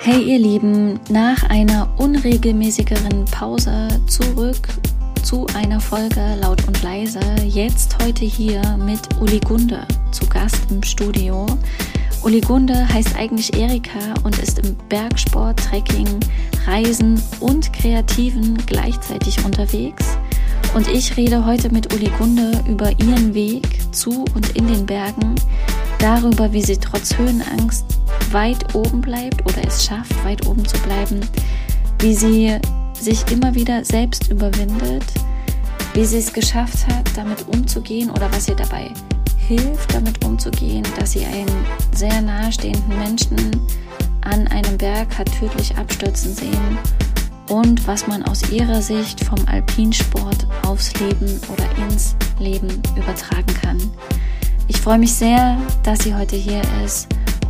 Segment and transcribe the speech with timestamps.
[0.00, 4.68] Hey ihr Lieben, nach einer unregelmäßigeren Pause zurück
[5.24, 7.20] zu einer Folge laut und leise.
[7.44, 11.46] Jetzt heute hier mit Uli Gunde zu Gast im Studio.
[12.22, 16.08] Uli Gunde heißt eigentlich Erika und ist im Bergsport, Trekking,
[16.66, 20.16] Reisen und Kreativen gleichzeitig unterwegs.
[20.74, 25.34] Und ich rede heute mit Uli Gunde über ihren Weg zu und in den Bergen,
[25.98, 27.97] darüber, wie sie trotz Höhenangst
[28.32, 31.20] weit oben bleibt oder es schafft, weit oben zu bleiben,
[32.00, 32.58] wie sie
[32.94, 35.04] sich immer wieder selbst überwindet,
[35.94, 38.90] wie sie es geschafft hat, damit umzugehen oder was ihr dabei
[39.36, 43.36] hilft, damit umzugehen, dass sie einen sehr nahestehenden Menschen
[44.22, 46.78] an einem Berg hat tödlich abstürzen sehen
[47.48, 53.78] und was man aus ihrer Sicht vom Alpinsport aufs Leben oder ins Leben übertragen kann.
[54.66, 57.08] Ich freue mich sehr, dass sie heute hier ist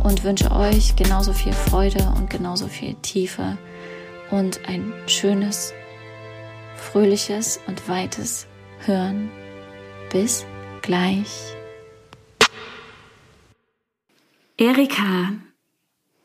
[0.09, 3.59] und wünsche euch genauso viel Freude und genauso viel Tiefe
[4.31, 5.71] und ein schönes,
[6.75, 8.47] fröhliches und weites
[8.85, 9.29] Hören.
[10.11, 10.47] Bis
[10.81, 11.53] gleich.
[14.57, 15.33] Erika,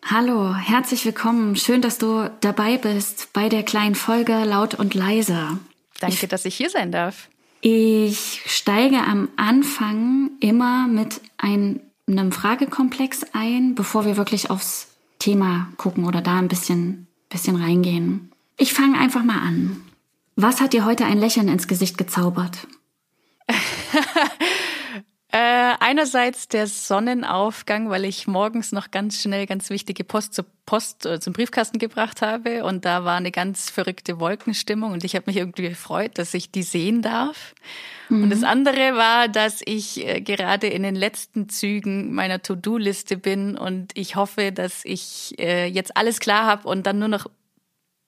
[0.02, 1.54] hallo, herzlich willkommen.
[1.54, 5.58] Schön, dass du dabei bist bei der kleinen Folge Laut und Leise.
[6.00, 7.28] Danke, ich, dass ich hier sein darf.
[7.60, 14.88] Ich steige am Anfang immer mit ein, einem Fragekomplex ein, bevor wir wirklich aufs
[15.18, 18.30] Thema gucken oder da ein bisschen, bisschen reingehen.
[18.56, 19.82] Ich fange einfach mal an.
[20.36, 22.66] Was hat dir heute ein Lächeln ins Gesicht gezaubert?
[25.36, 31.06] Äh, einerseits der Sonnenaufgang, weil ich morgens noch ganz schnell ganz wichtige Post zur Post
[31.06, 35.24] äh, zum Briefkasten gebracht habe und da war eine ganz verrückte Wolkenstimmung und ich habe
[35.26, 37.56] mich irgendwie gefreut, dass ich die sehen darf.
[38.10, 38.22] Mhm.
[38.22, 38.44] Und das mhm.
[38.44, 44.14] andere war, dass ich äh, gerade in den letzten Zügen meiner To-Do-Liste bin und ich
[44.14, 47.26] hoffe, dass ich äh, jetzt alles klar habe und dann nur noch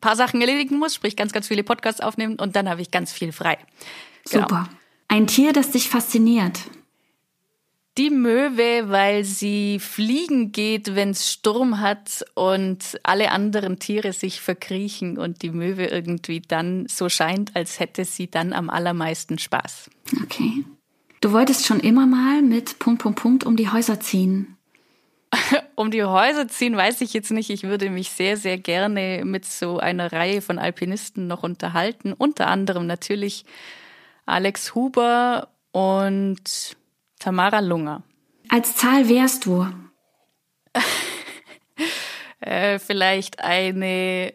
[0.00, 3.10] paar Sachen erledigen muss, sprich ganz, ganz viele Podcasts aufnehmen und dann habe ich ganz
[3.10, 3.58] viel frei.
[4.30, 4.42] Genau.
[4.42, 4.68] Super.
[5.08, 6.60] Ein Tier, das dich fasziniert.
[7.98, 14.42] Die Möwe, weil sie fliegen geht, wenn es Sturm hat und alle anderen Tiere sich
[14.42, 19.90] verkriechen und die Möwe irgendwie dann so scheint, als hätte sie dann am allermeisten Spaß.
[20.22, 20.64] Okay.
[21.22, 24.56] Du wolltest schon immer mal mit Punkt, Punkt, Punkt um die Häuser ziehen.
[25.74, 27.48] um die Häuser ziehen, weiß ich jetzt nicht.
[27.48, 32.12] Ich würde mich sehr, sehr gerne mit so einer Reihe von Alpinisten noch unterhalten.
[32.12, 33.46] Unter anderem natürlich
[34.26, 36.76] Alex Huber und
[37.26, 38.04] Tamara Lunger.
[38.48, 39.66] Als Zahl wärst du?
[42.40, 44.32] äh, vielleicht eine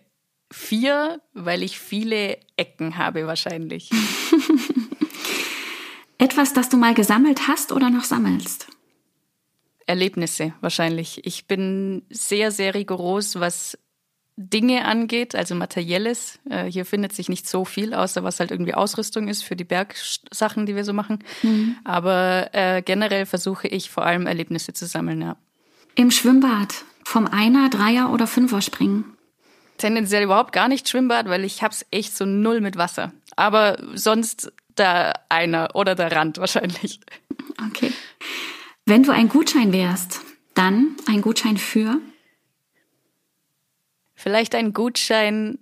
[0.52, 3.92] vier, weil ich viele Ecken habe wahrscheinlich.
[6.18, 8.68] Etwas, das du mal gesammelt hast oder noch sammelst?
[9.86, 11.26] Erlebnisse wahrscheinlich.
[11.26, 13.78] Ich bin sehr, sehr rigoros, was
[14.50, 16.40] Dinge angeht, also materielles.
[16.50, 19.64] Äh, hier findet sich nicht so viel, außer was halt irgendwie Ausrüstung ist für die
[19.64, 21.20] Bergsachen, die wir so machen.
[21.44, 21.78] Mhm.
[21.84, 25.38] Aber äh, generell versuche ich vor allem Erlebnisse zu sammeln, ja.
[25.96, 29.06] Im Schwimmbad vom Einer, Dreier oder Fünfer springen?
[29.78, 33.12] Tendenziell überhaupt gar nicht Schwimmbad, weil ich hab's echt so null mit Wasser.
[33.36, 37.00] Aber sonst der Einer oder der Rand wahrscheinlich.
[37.68, 37.92] Okay.
[38.86, 40.22] Wenn du ein Gutschein wärst,
[40.54, 42.00] dann ein Gutschein für?
[44.22, 45.58] Vielleicht ein Gutschein,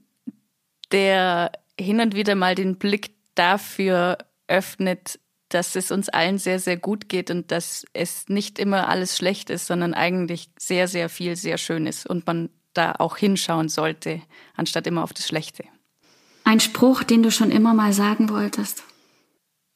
[0.92, 4.18] der hin und wieder mal den Blick dafür
[4.50, 9.16] öffnet, dass es uns allen sehr, sehr gut geht und dass es nicht immer alles
[9.16, 13.70] schlecht ist, sondern eigentlich sehr, sehr viel sehr schön ist und man da auch hinschauen
[13.70, 14.22] sollte,
[14.58, 15.64] anstatt immer auf das Schlechte.
[16.44, 18.84] Ein Spruch, den du schon immer mal sagen wolltest.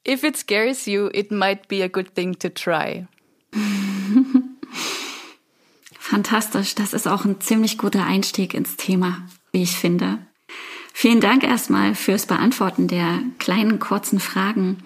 [0.06, 3.08] If it scares you, it might be a good thing to try.
[6.06, 6.76] Fantastisch.
[6.76, 9.20] Das ist auch ein ziemlich guter Einstieg ins Thema,
[9.54, 10.18] wie ich finde.
[10.92, 14.84] Vielen Dank erstmal fürs Beantworten der kleinen kurzen Fragen.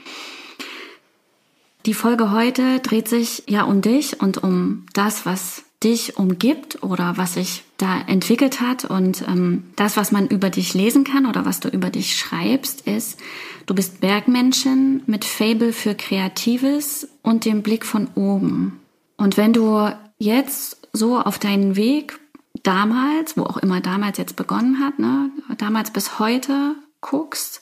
[1.88, 7.18] Die Folge heute dreht sich ja um dich und um das, was dich umgibt oder
[7.18, 8.86] was sich da entwickelt hat.
[8.86, 12.81] Und ähm, das, was man über dich lesen kann oder was du über dich schreibst,
[12.81, 13.19] ist,
[13.65, 18.80] du bist Bergmenschen mit Fable für Kreatives und dem Blick von oben.
[19.18, 22.19] Und wenn du jetzt so auf deinen Weg
[22.63, 27.61] damals, wo auch immer damals jetzt begonnen hat, ne, damals bis heute guckst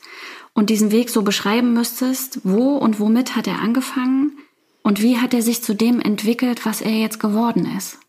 [0.53, 4.37] und diesen Weg so beschreiben müsstest, wo und womit hat er angefangen
[4.81, 7.99] und wie hat er sich zu dem entwickelt, was er jetzt geworden ist?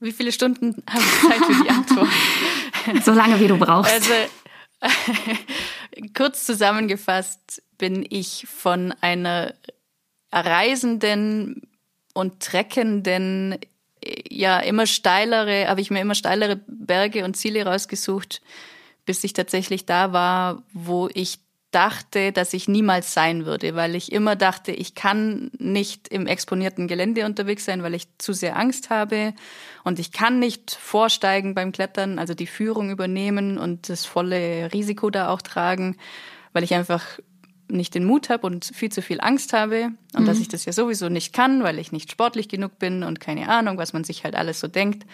[0.00, 2.08] Wie viele Stunden haben wir Zeit für die Antwort?
[3.04, 3.92] so lange, wie du brauchst.
[3.92, 4.12] Also,
[6.16, 9.54] kurz zusammengefasst bin ich von einer
[10.32, 11.62] reisenden
[12.12, 13.56] und treckenden
[14.28, 18.40] ja immer steilere, habe ich mir immer steilere Berge und Ziele rausgesucht,
[19.06, 21.38] bis ich tatsächlich da war, wo ich
[21.74, 26.86] dachte, dass ich niemals sein würde, weil ich immer dachte, ich kann nicht im exponierten
[26.86, 29.34] Gelände unterwegs sein, weil ich zu sehr Angst habe
[29.82, 35.10] und ich kann nicht vorsteigen beim Klettern, also die Führung übernehmen und das volle Risiko
[35.10, 35.96] da auch tragen,
[36.52, 37.18] weil ich einfach
[37.68, 40.26] nicht den Mut habe und viel zu viel Angst habe und mhm.
[40.26, 43.48] dass ich das ja sowieso nicht kann, weil ich nicht sportlich genug bin und keine
[43.48, 45.06] Ahnung, was man sich halt alles so denkt.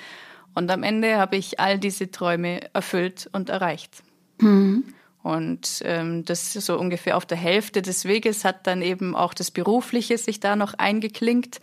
[0.55, 4.03] Und am Ende habe ich all diese Träume erfüllt und erreicht.
[4.39, 4.85] Mhm.
[5.23, 9.51] Und ähm, das so ungefähr auf der Hälfte des Weges hat dann eben auch das
[9.51, 11.61] Berufliche sich da noch eingeklinkt.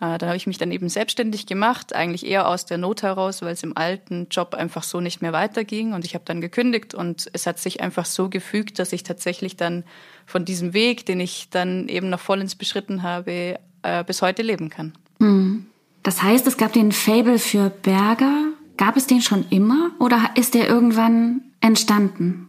[0.00, 3.42] Äh, da habe ich mich dann eben selbstständig gemacht, eigentlich eher aus der Not heraus,
[3.42, 5.92] weil es im alten Job einfach so nicht mehr weiterging.
[5.92, 9.56] Und ich habe dann gekündigt und es hat sich einfach so gefügt, dass ich tatsächlich
[9.56, 9.84] dann
[10.26, 14.70] von diesem Weg, den ich dann eben noch vollends beschritten habe, äh, bis heute leben
[14.70, 14.92] kann.
[15.20, 15.66] Hm.
[16.02, 18.46] Das heißt, es gab den Fable für Berger.
[18.76, 22.48] Gab es den schon immer oder ist der irgendwann entstanden?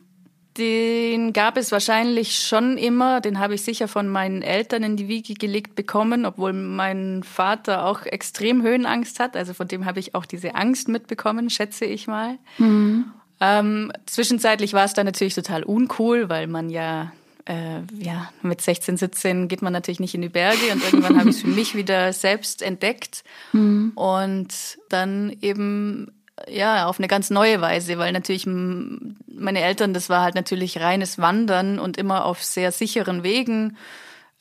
[0.57, 3.21] Den gab es wahrscheinlich schon immer.
[3.21, 7.85] Den habe ich sicher von meinen Eltern in die Wiege gelegt bekommen, obwohl mein Vater
[7.85, 9.35] auch extrem Höhenangst hat.
[9.35, 12.37] Also von dem habe ich auch diese Angst mitbekommen, schätze ich mal.
[12.59, 13.05] Mhm.
[13.41, 17.11] Ähm, zwischenzeitlich war es dann natürlich total uncool, weil man ja
[17.45, 21.29] äh, ja, mit 16, 17 geht man natürlich nicht in die Berge und irgendwann habe
[21.29, 23.91] ich es für mich wieder selbst entdeckt mhm.
[23.95, 26.11] und dann eben
[26.47, 31.19] ja, auf eine ganz neue Weise, weil natürlich meine Eltern, das war halt natürlich reines
[31.19, 33.77] Wandern und immer auf sehr sicheren Wegen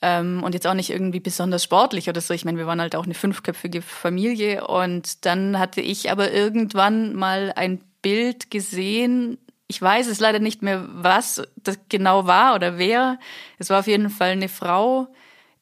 [0.01, 2.33] ähm, und jetzt auch nicht irgendwie besonders sportlich oder so.
[2.33, 7.15] Ich meine, wir waren halt auch eine fünfköpfige Familie und dann hatte ich aber irgendwann
[7.15, 9.37] mal ein Bild gesehen.
[9.67, 13.17] Ich weiß es leider nicht mehr, was das genau war oder wer.
[13.59, 15.07] Es war auf jeden Fall eine Frau,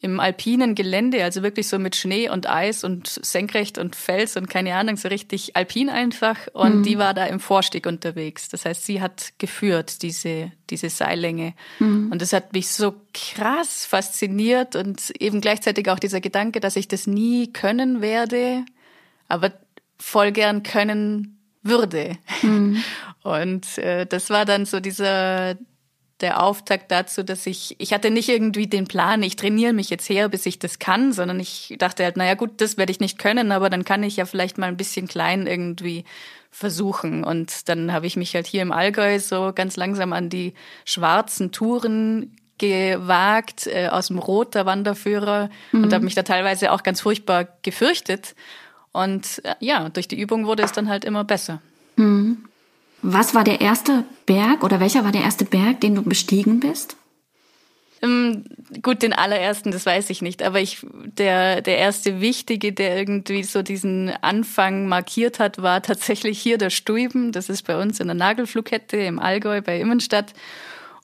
[0.04, 4.50] im alpinen Gelände, also wirklich so mit Schnee und Eis und senkrecht und Fels und
[4.50, 6.38] keine Ahnung, so richtig alpin einfach.
[6.54, 6.84] Und mhm.
[6.84, 8.50] die war da im Vorstieg unterwegs.
[8.50, 11.54] Das heißt, sie hat geführt, diese, diese Seillänge.
[11.78, 12.12] Mhm.
[12.12, 16.88] Und das hat mich so krass fasziniert und eben gleichzeitig auch dieser Gedanke, dass ich
[16.88, 18.66] das nie können werde,
[19.28, 19.54] aber
[20.00, 22.18] voll gern können würde.
[22.42, 22.84] Mhm.
[23.24, 25.56] Und äh, das war dann so dieser
[26.22, 30.10] der Auftakt dazu, dass ich, ich hatte nicht irgendwie den Plan, ich trainiere mich jetzt
[30.10, 33.18] her, bis ich das kann, sondern ich dachte halt, naja gut, das werde ich nicht
[33.18, 36.06] können, aber dann kann ich ja vielleicht mal ein bisschen klein irgendwie
[36.52, 37.24] versuchen.
[37.24, 40.54] Und dann habe ich mich halt hier im Allgäu so ganz langsam an die
[40.86, 45.84] schwarzen Touren gewagt, äh, aus dem Rot der Wanderführer mhm.
[45.84, 48.36] und habe mich da teilweise auch ganz furchtbar gefürchtet.
[48.92, 51.62] Und äh, ja, durch die Übung wurde es dann halt immer besser.
[51.96, 52.46] Mhm.
[53.02, 56.96] Was war der erste Berg oder welcher war der erste Berg, den du bestiegen bist?
[58.04, 58.46] Ähm,
[58.82, 60.86] gut, den allerersten, das weiß ich nicht, aber ich,
[61.18, 66.72] der, der erste wichtige, der irgendwie so diesen Anfang markiert hat, war tatsächlich hier der
[66.72, 67.32] Stuiben.
[67.32, 70.34] Das ist bei uns in der Nagelflugkette im Allgäu bei Immenstadt.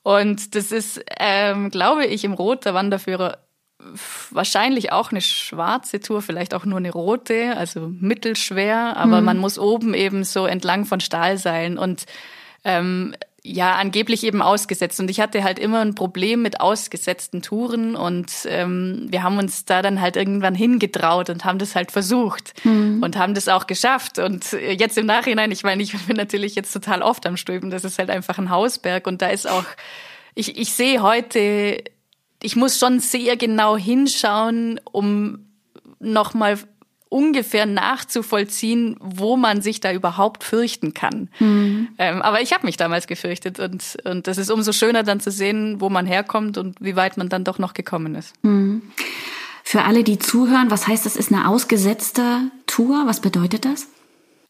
[0.02, 3.40] Und das ist, ähm, glaube ich, im Rot der Wanderführer
[4.32, 9.26] wahrscheinlich auch eine schwarze Tour, vielleicht auch nur eine rote, also mittelschwer, aber mhm.
[9.26, 12.06] man muss oben eben so entlang von Stahlseilen und
[12.64, 15.00] ähm, ja, angeblich eben ausgesetzt.
[15.00, 19.64] Und ich hatte halt immer ein Problem mit ausgesetzten Touren und ähm, wir haben uns
[19.64, 23.02] da dann halt irgendwann hingetraut und haben das halt versucht mhm.
[23.02, 24.19] und haben das auch geschafft.
[24.19, 27.86] Und jetzt im Nachhinein, ich meine, ich bin natürlich jetzt total oft am Ströben, das
[27.86, 29.66] ist halt einfach ein Hausberg und da ist auch,
[30.36, 31.84] ich, ich sehe heute
[32.42, 35.40] ich muss schon sehr genau hinschauen, um
[36.00, 36.58] nochmal
[37.10, 41.30] ungefähr nachzuvollziehen, wo man sich da überhaupt fürchten kann.
[41.40, 41.90] Mhm.
[41.98, 45.32] Ähm, aber ich habe mich damals gefürchtet und, und das ist umso schöner dann zu
[45.32, 48.34] sehen, wo man herkommt und wie weit man dann doch noch gekommen ist.
[48.44, 48.82] Mhm.
[49.64, 53.04] Für alle, die zuhören, was heißt das, ist eine ausgesetzte Tour?
[53.06, 53.88] Was bedeutet das?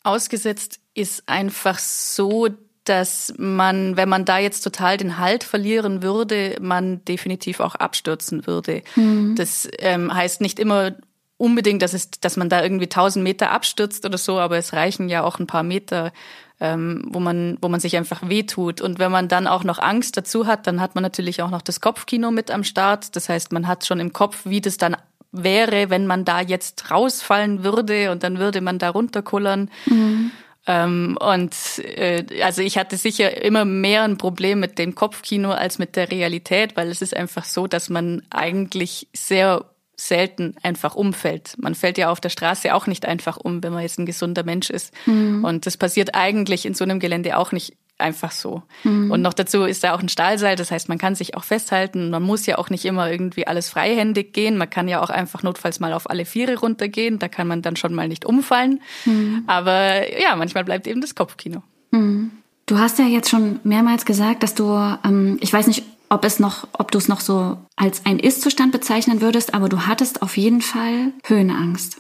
[0.03, 2.49] Ausgesetzt ist einfach so,
[2.89, 8.47] dass man, wenn man da jetzt total den Halt verlieren würde, man definitiv auch abstürzen
[8.47, 8.83] würde.
[8.95, 9.35] Mhm.
[9.35, 10.93] Das ähm, heißt nicht immer
[11.37, 15.07] unbedingt, dass, es, dass man da irgendwie tausend Meter abstürzt oder so, aber es reichen
[15.09, 16.11] ja auch ein paar Meter,
[16.59, 18.81] ähm, wo, man, wo man sich einfach wehtut.
[18.81, 21.61] Und wenn man dann auch noch Angst dazu hat, dann hat man natürlich auch noch
[21.61, 23.15] das Kopfkino mit am Start.
[23.15, 24.97] Das heißt, man hat schon im Kopf, wie das dann
[25.31, 29.69] wäre, wenn man da jetzt rausfallen würde und dann würde man da runterkullern.
[29.85, 30.31] Mhm.
[30.67, 35.79] Ähm, und äh, also ich hatte sicher immer mehr ein Problem mit dem Kopfkino als
[35.79, 39.65] mit der Realität, weil es ist einfach so, dass man eigentlich sehr
[39.99, 41.55] selten einfach umfällt.
[41.57, 44.43] Man fällt ja auf der Straße auch nicht einfach um, wenn man jetzt ein gesunder
[44.43, 44.93] Mensch ist.
[45.07, 45.43] Mhm.
[45.43, 48.61] Und das passiert eigentlich in so einem Gelände auch nicht einfach so.
[48.83, 49.09] Mhm.
[49.09, 52.11] Und noch dazu ist da auch ein Stahlseil, das heißt, man kann sich auch festhalten.
[52.11, 54.57] Man muss ja auch nicht immer irgendwie alles freihändig gehen.
[54.57, 57.17] Man kann ja auch einfach notfalls mal auf alle Viere runtergehen.
[57.17, 58.81] Da kann man dann schon mal nicht umfallen.
[59.05, 59.43] Mhm.
[59.47, 61.63] Aber ja, manchmal bleibt eben das Kopfkino.
[61.91, 62.31] Mhm.
[62.67, 64.75] Du hast ja jetzt schon mehrmals gesagt, dass du,
[65.05, 68.71] ähm, ich weiß nicht, ob es noch, ob du es noch so als ein Ist-Zustand
[68.71, 71.97] bezeichnen würdest, aber du hattest auf jeden Fall Höhenangst.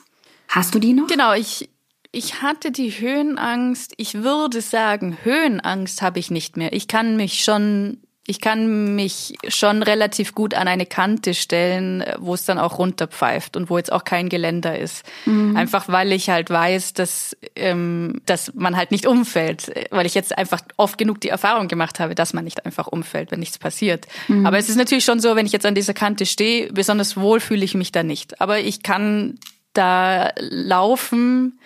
[0.47, 1.07] Hast du die noch?
[1.07, 1.69] Genau, ich,
[2.11, 3.93] ich hatte die Höhenangst.
[3.97, 6.73] Ich würde sagen, Höhenangst habe ich nicht mehr.
[6.73, 12.33] Ich kann mich schon ich kann mich schon relativ gut an eine Kante stellen, wo
[12.33, 15.05] es dann auch runterpfeift und wo jetzt auch kein Geländer ist.
[15.25, 15.55] Mhm.
[15.55, 19.71] Einfach weil ich halt weiß, dass, ähm, dass man halt nicht umfällt.
[19.91, 23.31] Weil ich jetzt einfach oft genug die Erfahrung gemacht habe, dass man nicht einfach umfällt,
[23.31, 24.07] wenn nichts passiert.
[24.27, 24.45] Mhm.
[24.45, 27.39] Aber es ist natürlich schon so, wenn ich jetzt an dieser Kante stehe, besonders wohl
[27.39, 28.41] fühle ich mich da nicht.
[28.41, 29.39] Aber ich kann
[29.71, 31.59] da laufen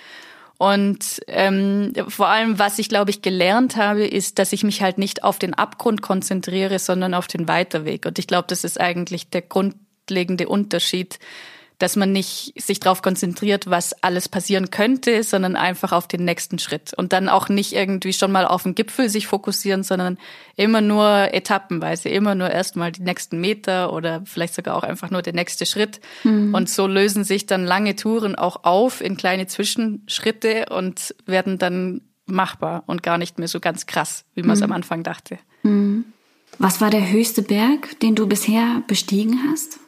[0.61, 4.99] und ähm, vor allem, was ich, glaube ich, gelernt habe, ist, dass ich mich halt
[4.99, 8.05] nicht auf den Abgrund konzentriere, sondern auf den Weiterweg.
[8.05, 11.17] Und ich glaube, das ist eigentlich der grundlegende Unterschied
[11.81, 16.59] dass man nicht sich darauf konzentriert, was alles passieren könnte, sondern einfach auf den nächsten
[16.59, 16.93] Schritt.
[16.95, 20.19] Und dann auch nicht irgendwie schon mal auf den Gipfel sich fokussieren, sondern
[20.55, 25.23] immer nur etappenweise, immer nur erstmal die nächsten Meter oder vielleicht sogar auch einfach nur
[25.23, 26.01] der nächste Schritt.
[26.23, 26.53] Mhm.
[26.53, 32.01] Und so lösen sich dann lange Touren auch auf in kleine Zwischenschritte und werden dann
[32.27, 34.65] machbar und gar nicht mehr so ganz krass, wie man es mhm.
[34.65, 35.39] am Anfang dachte.
[35.63, 36.05] Mhm.
[36.59, 39.79] Was war der höchste Berg, den du bisher bestiegen hast?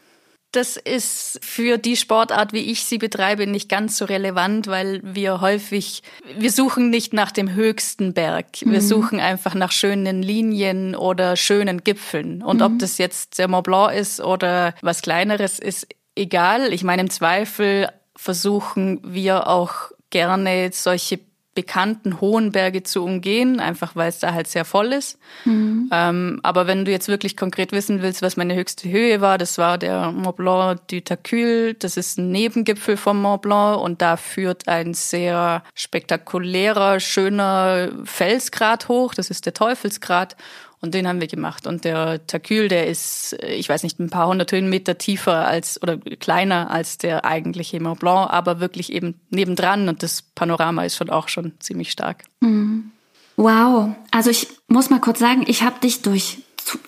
[0.54, 5.42] Das ist für die Sportart, wie ich sie betreibe, nicht ganz so relevant, weil wir
[5.42, 6.04] häufig,
[6.38, 8.62] wir suchen nicht nach dem höchsten Berg.
[8.62, 8.86] Wir mhm.
[8.86, 12.44] suchen einfach nach schönen Linien oder schönen Gipfeln.
[12.44, 12.66] Und mhm.
[12.66, 16.72] ob das jetzt der Mont Blanc ist oder was kleineres, ist egal.
[16.72, 19.74] Ich meine, im Zweifel versuchen wir auch
[20.12, 21.20] gerne solche
[21.56, 25.20] bekannten hohen Berge zu umgehen, einfach weil es da halt sehr voll ist.
[25.46, 25.90] Mhm.
[25.92, 29.58] Ähm, aber wenn du jetzt wirklich konkret wissen willst, was meine höchste Höhe war, das
[29.58, 31.76] war der Mont Blanc du Tacul.
[31.76, 38.88] Das ist ein Nebengipfel vom Mont Blanc und da führt ein sehr spektakulärer, schöner Felsgrat
[38.88, 39.14] hoch.
[39.14, 40.36] Das ist der Teufelsgrat.
[40.84, 41.66] Und den haben wir gemacht.
[41.66, 45.98] Und der Takül, der ist, ich weiß nicht, ein paar hundert Höhenmeter tiefer als oder
[45.98, 49.88] kleiner als der eigentliche Mont Blanc, aber wirklich eben nebendran.
[49.88, 52.26] Und das Panorama ist schon auch schon ziemlich stark.
[52.42, 52.92] Mhm.
[53.38, 53.96] Wow.
[54.12, 56.40] Also ich muss mal kurz sagen, ich habe dich durch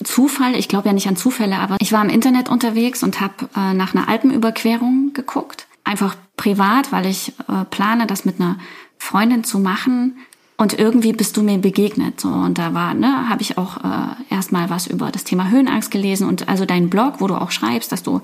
[0.04, 3.48] Zufall, ich glaube ja nicht an Zufälle, aber ich war im Internet unterwegs und habe
[3.56, 5.66] äh, nach einer Alpenüberquerung geguckt.
[5.84, 8.58] Einfach privat, weil ich äh, plane, das mit einer
[8.98, 10.18] Freundin zu machen.
[10.58, 12.20] Und irgendwie bist du mir begegnet.
[12.20, 15.90] So, und da war, ne, habe ich auch äh, erstmal was über das Thema Höhenangst
[15.90, 18.22] gelesen und also dein Blog, wo du auch schreibst, dass du,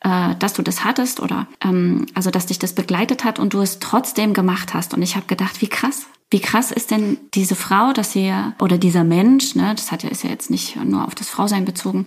[0.00, 3.60] äh, dass du das hattest oder ähm, also dass dich das begleitet hat und du
[3.60, 4.94] es trotzdem gemacht hast.
[4.94, 6.06] Und ich habe gedacht, wie krass.
[6.30, 10.08] Wie krass ist denn diese Frau, dass sie oder dieser Mensch, ne, das hat ja
[10.08, 12.06] ist ja jetzt nicht nur auf das Frausein bezogen,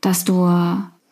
[0.00, 0.48] dass du,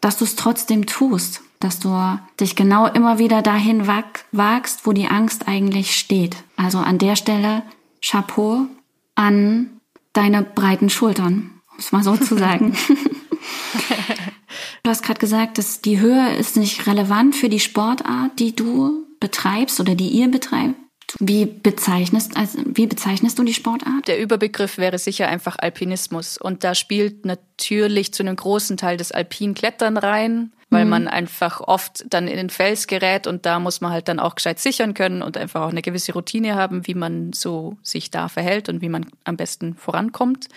[0.01, 5.07] dass du es trotzdem tust, dass du dich genau immer wieder dahin wagst, wo die
[5.07, 6.37] Angst eigentlich steht.
[6.57, 7.63] Also an der Stelle
[8.03, 8.67] Chapeau
[9.15, 9.81] an
[10.13, 12.77] deine breiten Schultern, um es mal so zu sagen.
[14.83, 19.07] du hast gerade gesagt, dass die Höhe ist nicht relevant für die Sportart, die du
[19.21, 20.77] betreibst oder die ihr betreibt.
[21.19, 24.07] Wie bezeichnest, also wie bezeichnest du die Sportart?
[24.07, 26.39] Der Überbegriff wäre sicher einfach Alpinismus.
[26.39, 30.91] Und da spielt natürlich zu einem großen Teil das Alpinklettern rein weil mhm.
[30.91, 34.37] man einfach oft dann in den Fels gerät und da muss man halt dann auch
[34.37, 38.29] gescheit sichern können und einfach auch eine gewisse Routine haben, wie man so sich da
[38.29, 40.49] verhält und wie man am besten vorankommt.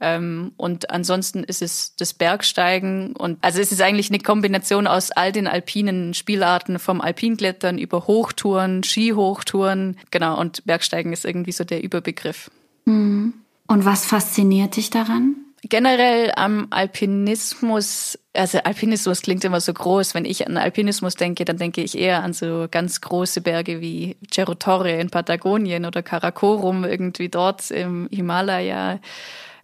[0.00, 5.12] Ähm, und ansonsten ist es das Bergsteigen und also es ist eigentlich eine Kombination aus
[5.12, 11.62] all den alpinen Spielarten vom Alpinklettern über Hochtouren, Skihochtouren, genau und Bergsteigen ist irgendwie so
[11.62, 12.50] der Überbegriff.
[12.86, 13.34] Mhm.
[13.66, 15.36] Und was fasziniert dich daran?
[15.68, 20.14] Generell am Alpinismus, also Alpinismus klingt immer so groß.
[20.14, 24.16] Wenn ich an Alpinismus denke, dann denke ich eher an so ganz große Berge wie
[24.32, 29.00] Cerro Torre in Patagonien oder Karakorum irgendwie dort im Himalaya.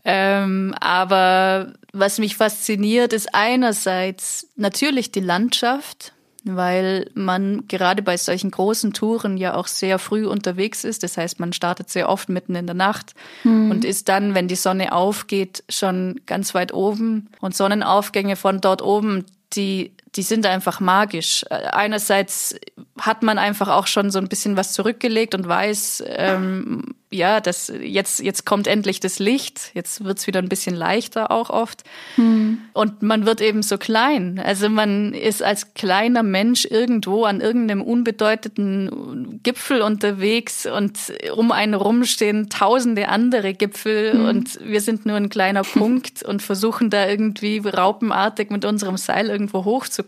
[0.05, 6.13] Ähm, aber was mich fasziniert, ist einerseits natürlich die Landschaft
[6.45, 11.03] weil man gerade bei solchen großen Touren ja auch sehr früh unterwegs ist.
[11.03, 13.71] Das heißt, man startet sehr oft mitten in der Nacht mhm.
[13.71, 17.29] und ist dann, wenn die Sonne aufgeht, schon ganz weit oben.
[17.41, 21.45] Und Sonnenaufgänge von dort oben, die die sind einfach magisch.
[21.51, 22.57] Einerseits
[22.99, 27.73] hat man einfach auch schon so ein bisschen was zurückgelegt und weiß, ähm, ja, das
[27.83, 31.83] jetzt jetzt kommt endlich das Licht, jetzt wird's wieder ein bisschen leichter auch oft.
[32.15, 32.59] Hm.
[32.73, 34.41] Und man wird eben so klein.
[34.45, 40.99] Also man ist als kleiner Mensch irgendwo an irgendeinem unbedeutenden Gipfel unterwegs und
[41.35, 44.25] um einen rum stehen tausende andere Gipfel hm.
[44.27, 49.31] und wir sind nur ein kleiner Punkt und versuchen da irgendwie raupenartig mit unserem Seil
[49.31, 50.00] irgendwo hochzukommen.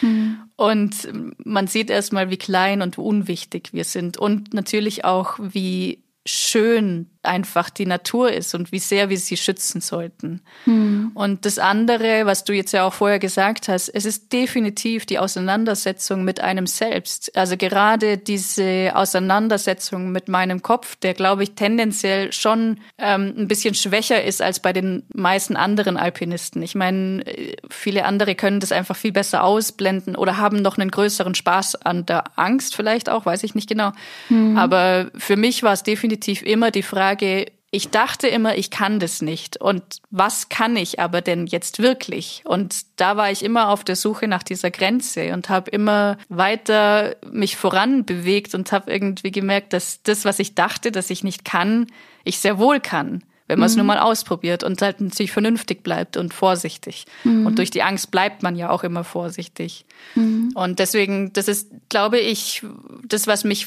[0.00, 0.38] Hm.
[0.56, 1.08] Und
[1.44, 7.70] man sieht erstmal, wie klein und unwichtig wir sind und natürlich auch, wie schön einfach
[7.70, 10.40] die Natur ist und wie sehr wir sie schützen sollten.
[10.64, 11.12] Hm.
[11.14, 15.18] Und das andere, was du jetzt ja auch vorher gesagt hast, es ist definitiv die
[15.18, 17.36] Auseinandersetzung mit einem selbst.
[17.36, 23.74] Also gerade diese Auseinandersetzung mit meinem Kopf, der glaube ich tendenziell schon ähm, ein bisschen
[23.74, 26.62] schwächer ist als bei den meisten anderen Alpinisten.
[26.62, 27.24] Ich meine,
[27.70, 32.06] viele andere können das einfach viel besser ausblenden oder haben noch einen größeren Spaß an
[32.06, 33.92] der Angst vielleicht auch, weiß ich nicht genau.
[34.28, 34.56] Hm.
[34.56, 38.98] Aber für mich war es definitiv immer die Frage, Frage, ich dachte immer, ich kann
[38.98, 39.60] das nicht.
[39.60, 42.42] Und was kann ich aber denn jetzt wirklich?
[42.46, 47.16] Und da war ich immer auf der Suche nach dieser Grenze und habe immer weiter
[47.30, 51.44] mich voran bewegt und habe irgendwie gemerkt, dass das, was ich dachte, dass ich nicht
[51.44, 51.88] kann,
[52.24, 53.78] ich sehr wohl kann wenn man es mhm.
[53.78, 57.06] nur mal ausprobiert und halt natürlich vernünftig bleibt und vorsichtig.
[57.24, 57.46] Mhm.
[57.46, 59.86] Und durch die Angst bleibt man ja auch immer vorsichtig.
[60.14, 60.52] Mhm.
[60.54, 62.62] Und deswegen, das ist, glaube ich,
[63.04, 63.66] das, was mich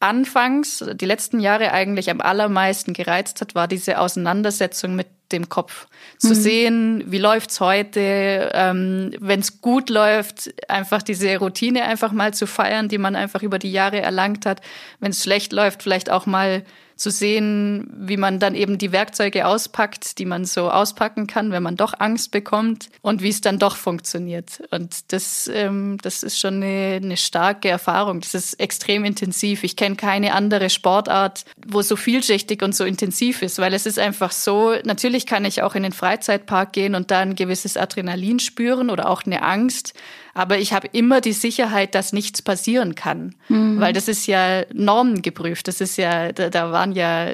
[0.00, 5.86] anfangs, die letzten Jahre eigentlich am allermeisten gereizt hat, war diese Auseinandersetzung mit dem Kopf.
[6.18, 6.34] Zu mhm.
[6.34, 12.46] sehen, wie läuft's heute, ähm, wenn es gut läuft, einfach diese Routine einfach mal zu
[12.46, 14.60] feiern, die man einfach über die Jahre erlangt hat.
[14.98, 16.64] Wenn es schlecht läuft, vielleicht auch mal
[17.00, 21.62] zu sehen, wie man dann eben die Werkzeuge auspackt, die man so auspacken kann, wenn
[21.62, 24.62] man doch Angst bekommt und wie es dann doch funktioniert.
[24.70, 28.20] Und das, ähm, das ist schon eine, eine starke Erfahrung.
[28.20, 29.64] Das ist extrem intensiv.
[29.64, 33.98] Ich kenne keine andere Sportart, wo so vielschichtig und so intensiv ist, weil es ist
[33.98, 38.38] einfach so, natürlich kann ich auch in den Freizeitpark gehen und da ein gewisses Adrenalin
[38.38, 39.94] spüren oder auch eine Angst.
[40.34, 43.34] Aber ich habe immer die Sicherheit, dass nichts passieren kann.
[43.48, 43.80] Mhm.
[43.80, 45.66] Weil das ist ja normengeprüft.
[45.68, 47.30] Das ist ja, da, da waren ja,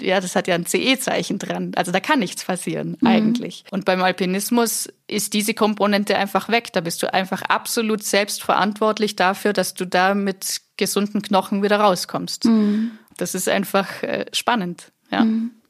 [0.00, 1.72] ja, das hat ja ein CE-Zeichen dran.
[1.74, 3.06] Also da kann nichts passieren, mhm.
[3.06, 3.64] eigentlich.
[3.70, 6.72] Und beim Alpinismus ist diese Komponente einfach weg.
[6.72, 12.44] Da bist du einfach absolut selbstverantwortlich dafür, dass du da mit gesunden Knochen wieder rauskommst.
[12.44, 12.92] Mhm.
[13.16, 14.92] Das ist einfach äh, spannend.
[15.10, 15.26] Ja.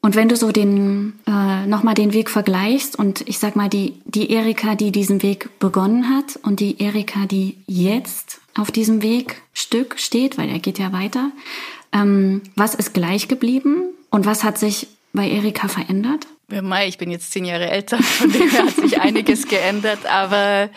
[0.07, 3.95] Und wenn du so den äh, nochmal den Weg vergleichst und ich sag mal die
[4.05, 9.41] die Erika, die diesen Weg begonnen hat und die Erika, die jetzt auf diesem Weg
[9.51, 11.31] Stück steht, weil er geht ja weiter,
[11.91, 16.25] ähm, was ist gleich geblieben und was hat sich bei Erika verändert?
[16.87, 20.69] Ich bin jetzt zehn Jahre älter, von dem her hat sich einiges geändert, aber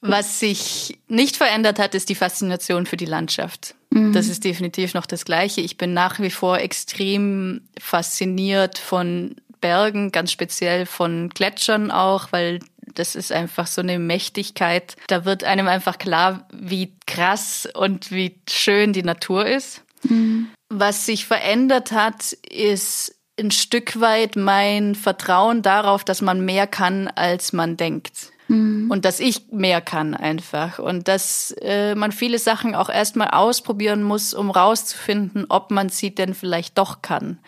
[0.00, 3.74] was sich nicht verändert hat, ist die Faszination für die Landschaft.
[3.90, 4.12] Mhm.
[4.12, 5.60] Das ist definitiv noch das Gleiche.
[5.60, 12.60] Ich bin nach wie vor extrem fasziniert von Bergen, ganz speziell von Gletschern auch, weil
[12.94, 14.96] das ist einfach so eine Mächtigkeit.
[15.08, 19.82] Da wird einem einfach klar, wie krass und wie schön die Natur ist.
[20.04, 20.48] Mhm.
[20.68, 27.08] Was sich verändert hat, ist ein Stück weit mein Vertrauen darauf, dass man mehr kann,
[27.08, 28.32] als man denkt.
[28.48, 28.90] Mhm.
[28.90, 30.78] Und dass ich mehr kann einfach.
[30.78, 36.14] Und dass äh, man viele Sachen auch erstmal ausprobieren muss, um rauszufinden, ob man sie
[36.14, 37.38] denn vielleicht doch kann.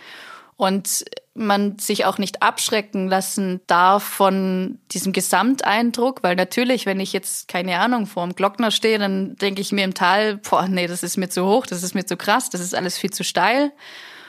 [0.57, 7.15] Und man sich auch nicht abschrecken lassen darf von diesem Gesamteindruck, weil natürlich, wenn ich
[7.15, 10.87] jetzt, keine Ahnung, vor dem Glockner stehe, dann denke ich mir im Tal, boah, nee,
[10.87, 13.25] das ist mir zu hoch, das ist mir zu krass, das ist alles viel zu
[13.25, 13.73] steil.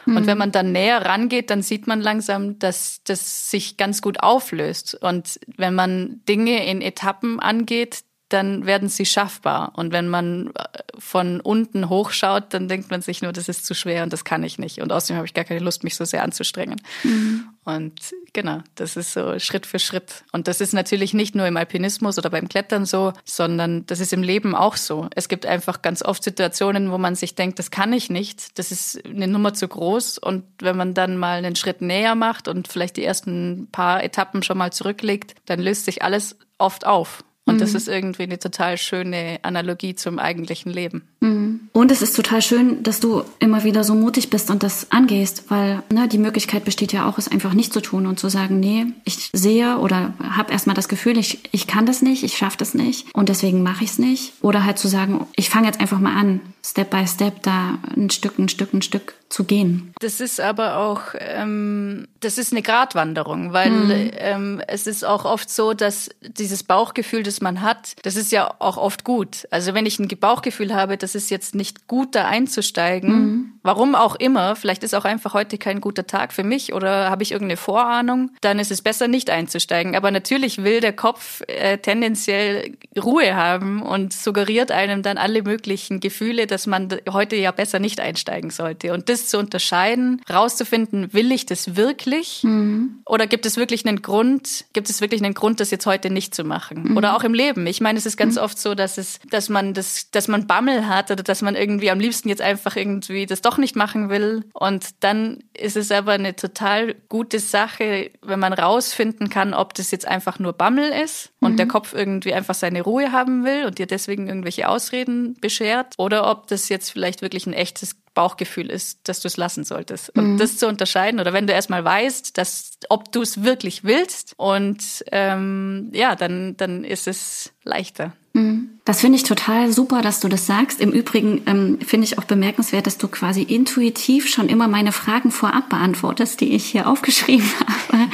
[0.05, 0.17] Mhm.
[0.17, 4.21] Und wenn man dann näher rangeht, dann sieht man langsam, dass das sich ganz gut
[4.21, 4.95] auflöst.
[4.95, 9.73] Und wenn man Dinge in Etappen angeht, dann werden sie schaffbar.
[9.75, 10.63] Und wenn man äh,
[10.97, 14.43] von unten hochschaut, dann denkt man sich nur, das ist zu schwer und das kann
[14.43, 14.81] ich nicht.
[14.81, 16.81] Und außerdem habe ich gar keine Lust, mich so sehr anzustrengen.
[17.03, 17.49] Mhm.
[17.63, 18.01] Und
[18.33, 20.23] genau, das ist so Schritt für Schritt.
[20.31, 24.13] Und das ist natürlich nicht nur im Alpinismus oder beim Klettern so, sondern das ist
[24.13, 25.09] im Leben auch so.
[25.15, 28.71] Es gibt einfach ganz oft Situationen, wo man sich denkt, das kann ich nicht, das
[28.71, 30.17] ist eine Nummer zu groß.
[30.17, 34.41] Und wenn man dann mal einen Schritt näher macht und vielleicht die ersten paar Etappen
[34.41, 37.23] schon mal zurücklegt, dann löst sich alles oft auf.
[37.45, 37.60] Und mhm.
[37.60, 41.11] das ist irgendwie eine total schöne Analogie zum eigentlichen Leben.
[41.21, 41.69] Mhm.
[41.71, 45.45] Und es ist total schön, dass du immer wieder so mutig bist und das angehst,
[45.49, 48.60] weil ne, die Möglichkeit besteht ja auch, es einfach nicht zu tun und zu sagen,
[48.60, 52.57] nee, ich sehe oder habe erstmal das Gefühl, ich, ich kann das nicht, ich schaffe
[52.57, 54.34] das nicht und deswegen mache ich es nicht.
[54.41, 58.10] Oder halt zu sagen, ich fange jetzt einfach mal an, Step by Step da ein
[58.10, 59.93] Stück, ein Stück, ein Stück zu gehen.
[59.99, 64.12] Das ist aber auch, ähm, das ist eine Gratwanderung, weil mhm.
[64.13, 68.53] ähm, es ist auch oft so, dass dieses Bauchgefühl, das man hat, das ist ja
[68.60, 69.47] auch oft gut.
[69.49, 73.54] Also wenn ich ein Bauchgefühl habe, das ist jetzt nicht gut, da einzusteigen, mhm.
[73.63, 77.24] warum auch immer, vielleicht ist auch einfach heute kein guter Tag für mich oder habe
[77.24, 79.95] ich irgendeine Vorahnung, dann ist es besser nicht einzusteigen.
[79.95, 86.02] Aber natürlich will der Kopf äh, tendenziell Ruhe haben und suggeriert einem dann alle möglichen
[86.02, 88.93] Gefühle, dass man heute ja besser nicht einsteigen sollte.
[88.93, 92.43] Und das das zu unterscheiden, rauszufinden, will ich das wirklich?
[92.43, 93.02] Mhm.
[93.06, 96.36] Oder gibt es wirklich einen Grund, gibt es wirklich einen Grund, das jetzt heute nicht
[96.36, 96.89] zu machen?
[96.89, 96.97] Mhm.
[96.97, 97.67] Oder auch im Leben.
[97.67, 98.41] Ich meine, es ist ganz mhm.
[98.41, 101.89] oft so, dass es, dass man das, dass man Bammel hat oder dass man irgendwie
[101.89, 104.43] am liebsten jetzt einfach irgendwie das doch nicht machen will.
[104.53, 109.91] Und dann ist es aber eine total gute Sache, wenn man rausfinden kann, ob das
[109.91, 111.71] jetzt einfach nur Bammel ist und der mhm.
[111.71, 116.47] Kopf irgendwie einfach seine Ruhe haben will und dir deswegen irgendwelche Ausreden beschert oder ob
[116.47, 120.15] das jetzt vielleicht wirklich ein echtes Bauchgefühl ist, dass du es lassen solltest.
[120.17, 120.38] Und mhm.
[120.38, 125.06] das zu unterscheiden oder wenn du erstmal weißt, dass ob du es wirklich willst und
[125.12, 128.13] ähm, ja, dann dann ist es leichter.
[128.34, 128.80] Mhm.
[128.86, 130.80] Das finde ich total super, dass du das sagst.
[130.80, 135.32] Im Übrigen ähm, finde ich auch bemerkenswert, dass du quasi intuitiv schon immer meine Fragen
[135.32, 138.10] vorab beantwortest, die ich hier aufgeschrieben habe.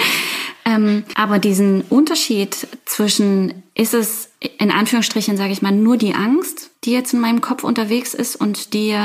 [0.65, 4.29] ähm, aber diesen Unterschied zwischen, ist es
[4.59, 8.35] in Anführungsstrichen, sage ich mal, nur die Angst, die jetzt in meinem Kopf unterwegs ist
[8.35, 8.95] und die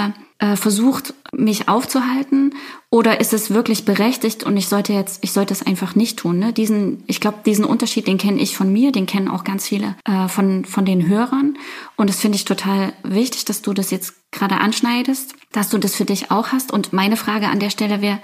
[0.43, 2.55] äh, versucht, mich aufzuhalten?
[2.91, 6.41] Oder ist es wirklich berechtigt und ich sollte jetzt, ich sollte es einfach nicht tun?
[6.41, 6.53] Ne?
[6.53, 9.95] Diesen, ich glaube, diesen Unterschied, den kenne ich von mir, den kennen auch ganz viele
[10.05, 11.57] äh, von, von den Hörern.
[11.97, 15.95] Und das finde ich total wichtig, dass du das jetzt gerade anschneidest, dass du das
[15.95, 16.73] für dich auch hast.
[16.73, 18.21] Und meine Frage an der Stelle wäre,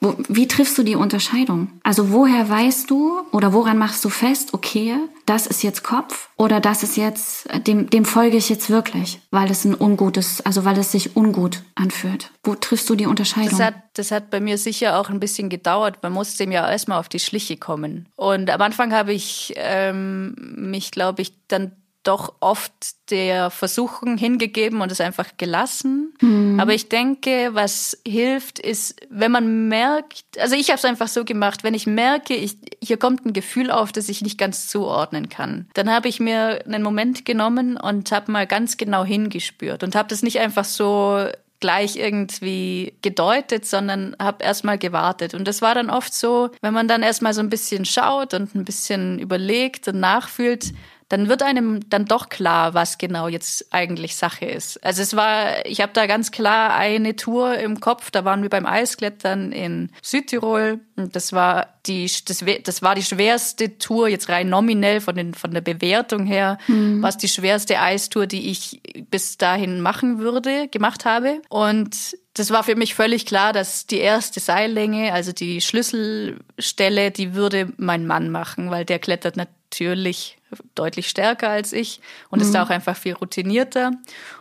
[0.00, 1.68] wo, wie triffst du die Unterscheidung?
[1.82, 6.58] Also woher weißt du oder woran machst du fest, okay, das ist jetzt Kopf oder
[6.58, 10.78] das ist jetzt, dem, dem folge ich jetzt wirklich, weil es ein ungutes, also weil
[10.78, 12.30] es sich ungut anfühlt.
[12.42, 13.50] Wo triffst du die Unterscheidung?
[13.50, 15.98] Das hat, das hat bei mir sicher auch ein bisschen gedauert.
[16.02, 18.08] Man muss dem ja erstmal auf die Schliche kommen.
[18.16, 22.72] Und am Anfang habe ich ähm, mich, glaube ich, dann doch oft
[23.10, 26.14] der Versuchung hingegeben und es einfach gelassen.
[26.20, 26.58] Mhm.
[26.58, 31.24] Aber ich denke, was hilft, ist, wenn man merkt, also ich habe es einfach so
[31.24, 35.28] gemacht, wenn ich merke, ich, hier kommt ein Gefühl auf, das ich nicht ganz zuordnen
[35.28, 39.94] kann, dann habe ich mir einen Moment genommen und habe mal ganz genau hingespürt und
[39.94, 41.26] habe das nicht einfach so
[41.60, 45.34] gleich irgendwie gedeutet, sondern habe erstmal gewartet.
[45.34, 48.54] Und das war dann oft so, wenn man dann erstmal so ein bisschen schaut und
[48.54, 50.72] ein bisschen überlegt und nachfühlt,
[51.10, 54.82] dann wird einem dann doch klar, was genau jetzt eigentlich Sache ist.
[54.84, 58.48] Also es war, ich habe da ganz klar eine Tour im Kopf, da waren wir
[58.48, 64.28] beim Eisklettern in Südtirol und das war die das, das war die schwerste Tour jetzt
[64.28, 67.02] rein nominell von den von der Bewertung her, mhm.
[67.02, 72.62] was die schwerste Eistour, die ich bis dahin machen würde, gemacht habe und das war
[72.62, 78.30] für mich völlig klar, dass die erste Seillänge, also die Schlüsselstelle, die würde mein Mann
[78.30, 80.36] machen, weil der klettert natürlich
[80.74, 82.44] deutlich stärker als ich und mhm.
[82.44, 83.92] ist da auch einfach viel routinierter.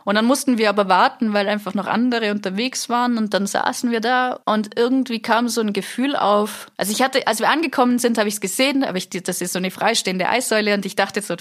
[0.06, 3.91] Und dann mussten wir aber warten, weil einfach noch andere unterwegs waren und dann saßen
[3.91, 6.67] wir da und irgendwie kam so ein Gefühl auf.
[6.78, 9.54] Also ich hatte, als wir angekommen sind, habe ich es gesehen, aber ich, das ist
[9.54, 11.36] so eine freistehende Eissäule und ich dachte so,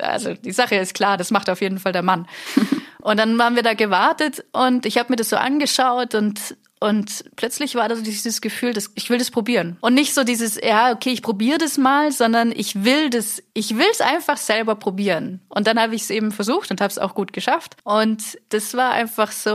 [0.00, 2.26] also die Sache ist klar, das macht auf jeden Fall der Mann.
[3.00, 7.24] und dann haben wir da gewartet und ich habe mir das so angeschaut und und
[7.36, 9.78] plötzlich war da so dieses Gefühl, dass ich will das probieren.
[9.80, 13.76] Und nicht so dieses, ja, okay, ich probiere das mal, sondern ich will das, ich
[13.76, 15.40] will es einfach selber probieren.
[15.48, 17.76] Und dann habe ich es eben versucht und habe es auch gut geschafft.
[17.84, 19.50] Und das war einfach so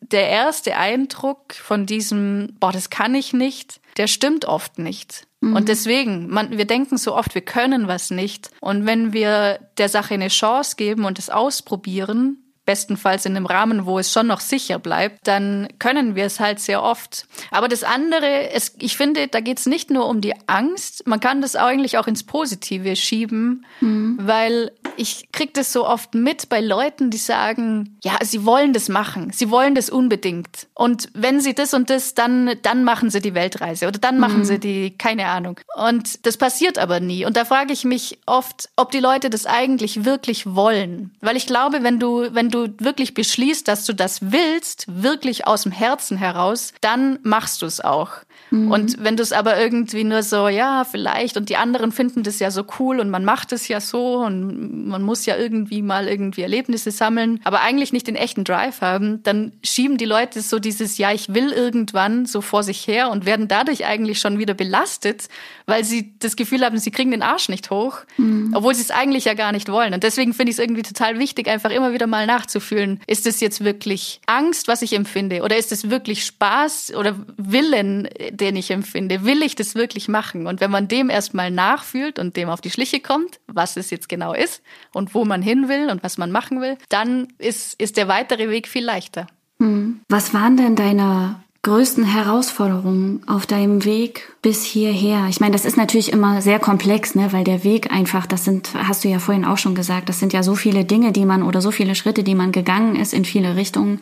[0.00, 3.80] der erste Eindruck von diesem, boah, das kann ich nicht.
[3.96, 5.26] Der stimmt oft nicht.
[5.40, 5.56] Mhm.
[5.56, 8.50] Und deswegen, man, wir denken so oft, wir können was nicht.
[8.60, 13.86] Und wenn wir der Sache eine Chance geben und es ausprobieren, bestenfalls in einem Rahmen,
[13.86, 17.26] wo es schon noch sicher bleibt, dann können wir es halt sehr oft.
[17.50, 21.20] Aber das andere, es, ich finde, da geht es nicht nur um die Angst, man
[21.20, 24.18] kann das eigentlich auch ins Positive schieben, mhm.
[24.20, 28.88] weil ich kriege das so oft mit bei Leuten, die sagen, ja, sie wollen das
[28.88, 30.66] machen, sie wollen das unbedingt.
[30.74, 34.40] Und wenn sie das und das, dann, dann machen sie die Weltreise oder dann machen
[34.40, 34.44] mhm.
[34.44, 35.60] sie die, keine Ahnung.
[35.76, 37.24] Und das passiert aber nie.
[37.24, 41.14] Und da frage ich mich oft, ob die Leute das eigentlich wirklich wollen.
[41.20, 45.62] Weil ich glaube, wenn du, wenn du wirklich beschließt, dass du das willst, wirklich aus
[45.62, 48.10] dem Herzen heraus, dann machst du es auch.
[48.54, 48.70] Mhm.
[48.70, 52.38] Und wenn du es aber irgendwie nur so, ja, vielleicht, und die anderen finden das
[52.38, 56.06] ja so cool und man macht es ja so und man muss ja irgendwie mal
[56.06, 60.58] irgendwie Erlebnisse sammeln, aber eigentlich nicht den echten Drive haben, dann schieben die Leute so
[60.58, 64.54] dieses, ja, ich will irgendwann so vor sich her und werden dadurch eigentlich schon wieder
[64.54, 65.28] belastet,
[65.66, 68.52] weil sie das Gefühl haben, sie kriegen den Arsch nicht hoch, mhm.
[68.54, 69.94] obwohl sie es eigentlich ja gar nicht wollen.
[69.94, 73.40] Und deswegen finde ich es irgendwie total wichtig, einfach immer wieder mal nachzufühlen, ist es
[73.40, 78.70] jetzt wirklich Angst, was ich empfinde, oder ist es wirklich Spaß oder Willen, den ich
[78.70, 79.24] empfinde?
[79.24, 80.46] Will ich das wirklich machen?
[80.46, 84.08] Und wenn man dem erstmal nachfühlt und dem auf die Schliche kommt, was es jetzt
[84.08, 87.96] genau ist und wo man hin will und was man machen will, dann ist, ist
[87.96, 89.26] der weitere Weg viel leichter.
[89.60, 90.00] Hm.
[90.08, 95.26] Was waren denn deine größten Herausforderungen auf deinem Weg bis hierher?
[95.30, 98.74] Ich meine, das ist natürlich immer sehr komplex, ne, weil der Weg einfach, das sind,
[98.74, 101.42] hast du ja vorhin auch schon gesagt, das sind ja so viele Dinge, die man
[101.42, 104.00] oder so viele Schritte, die man gegangen ist in viele Richtungen.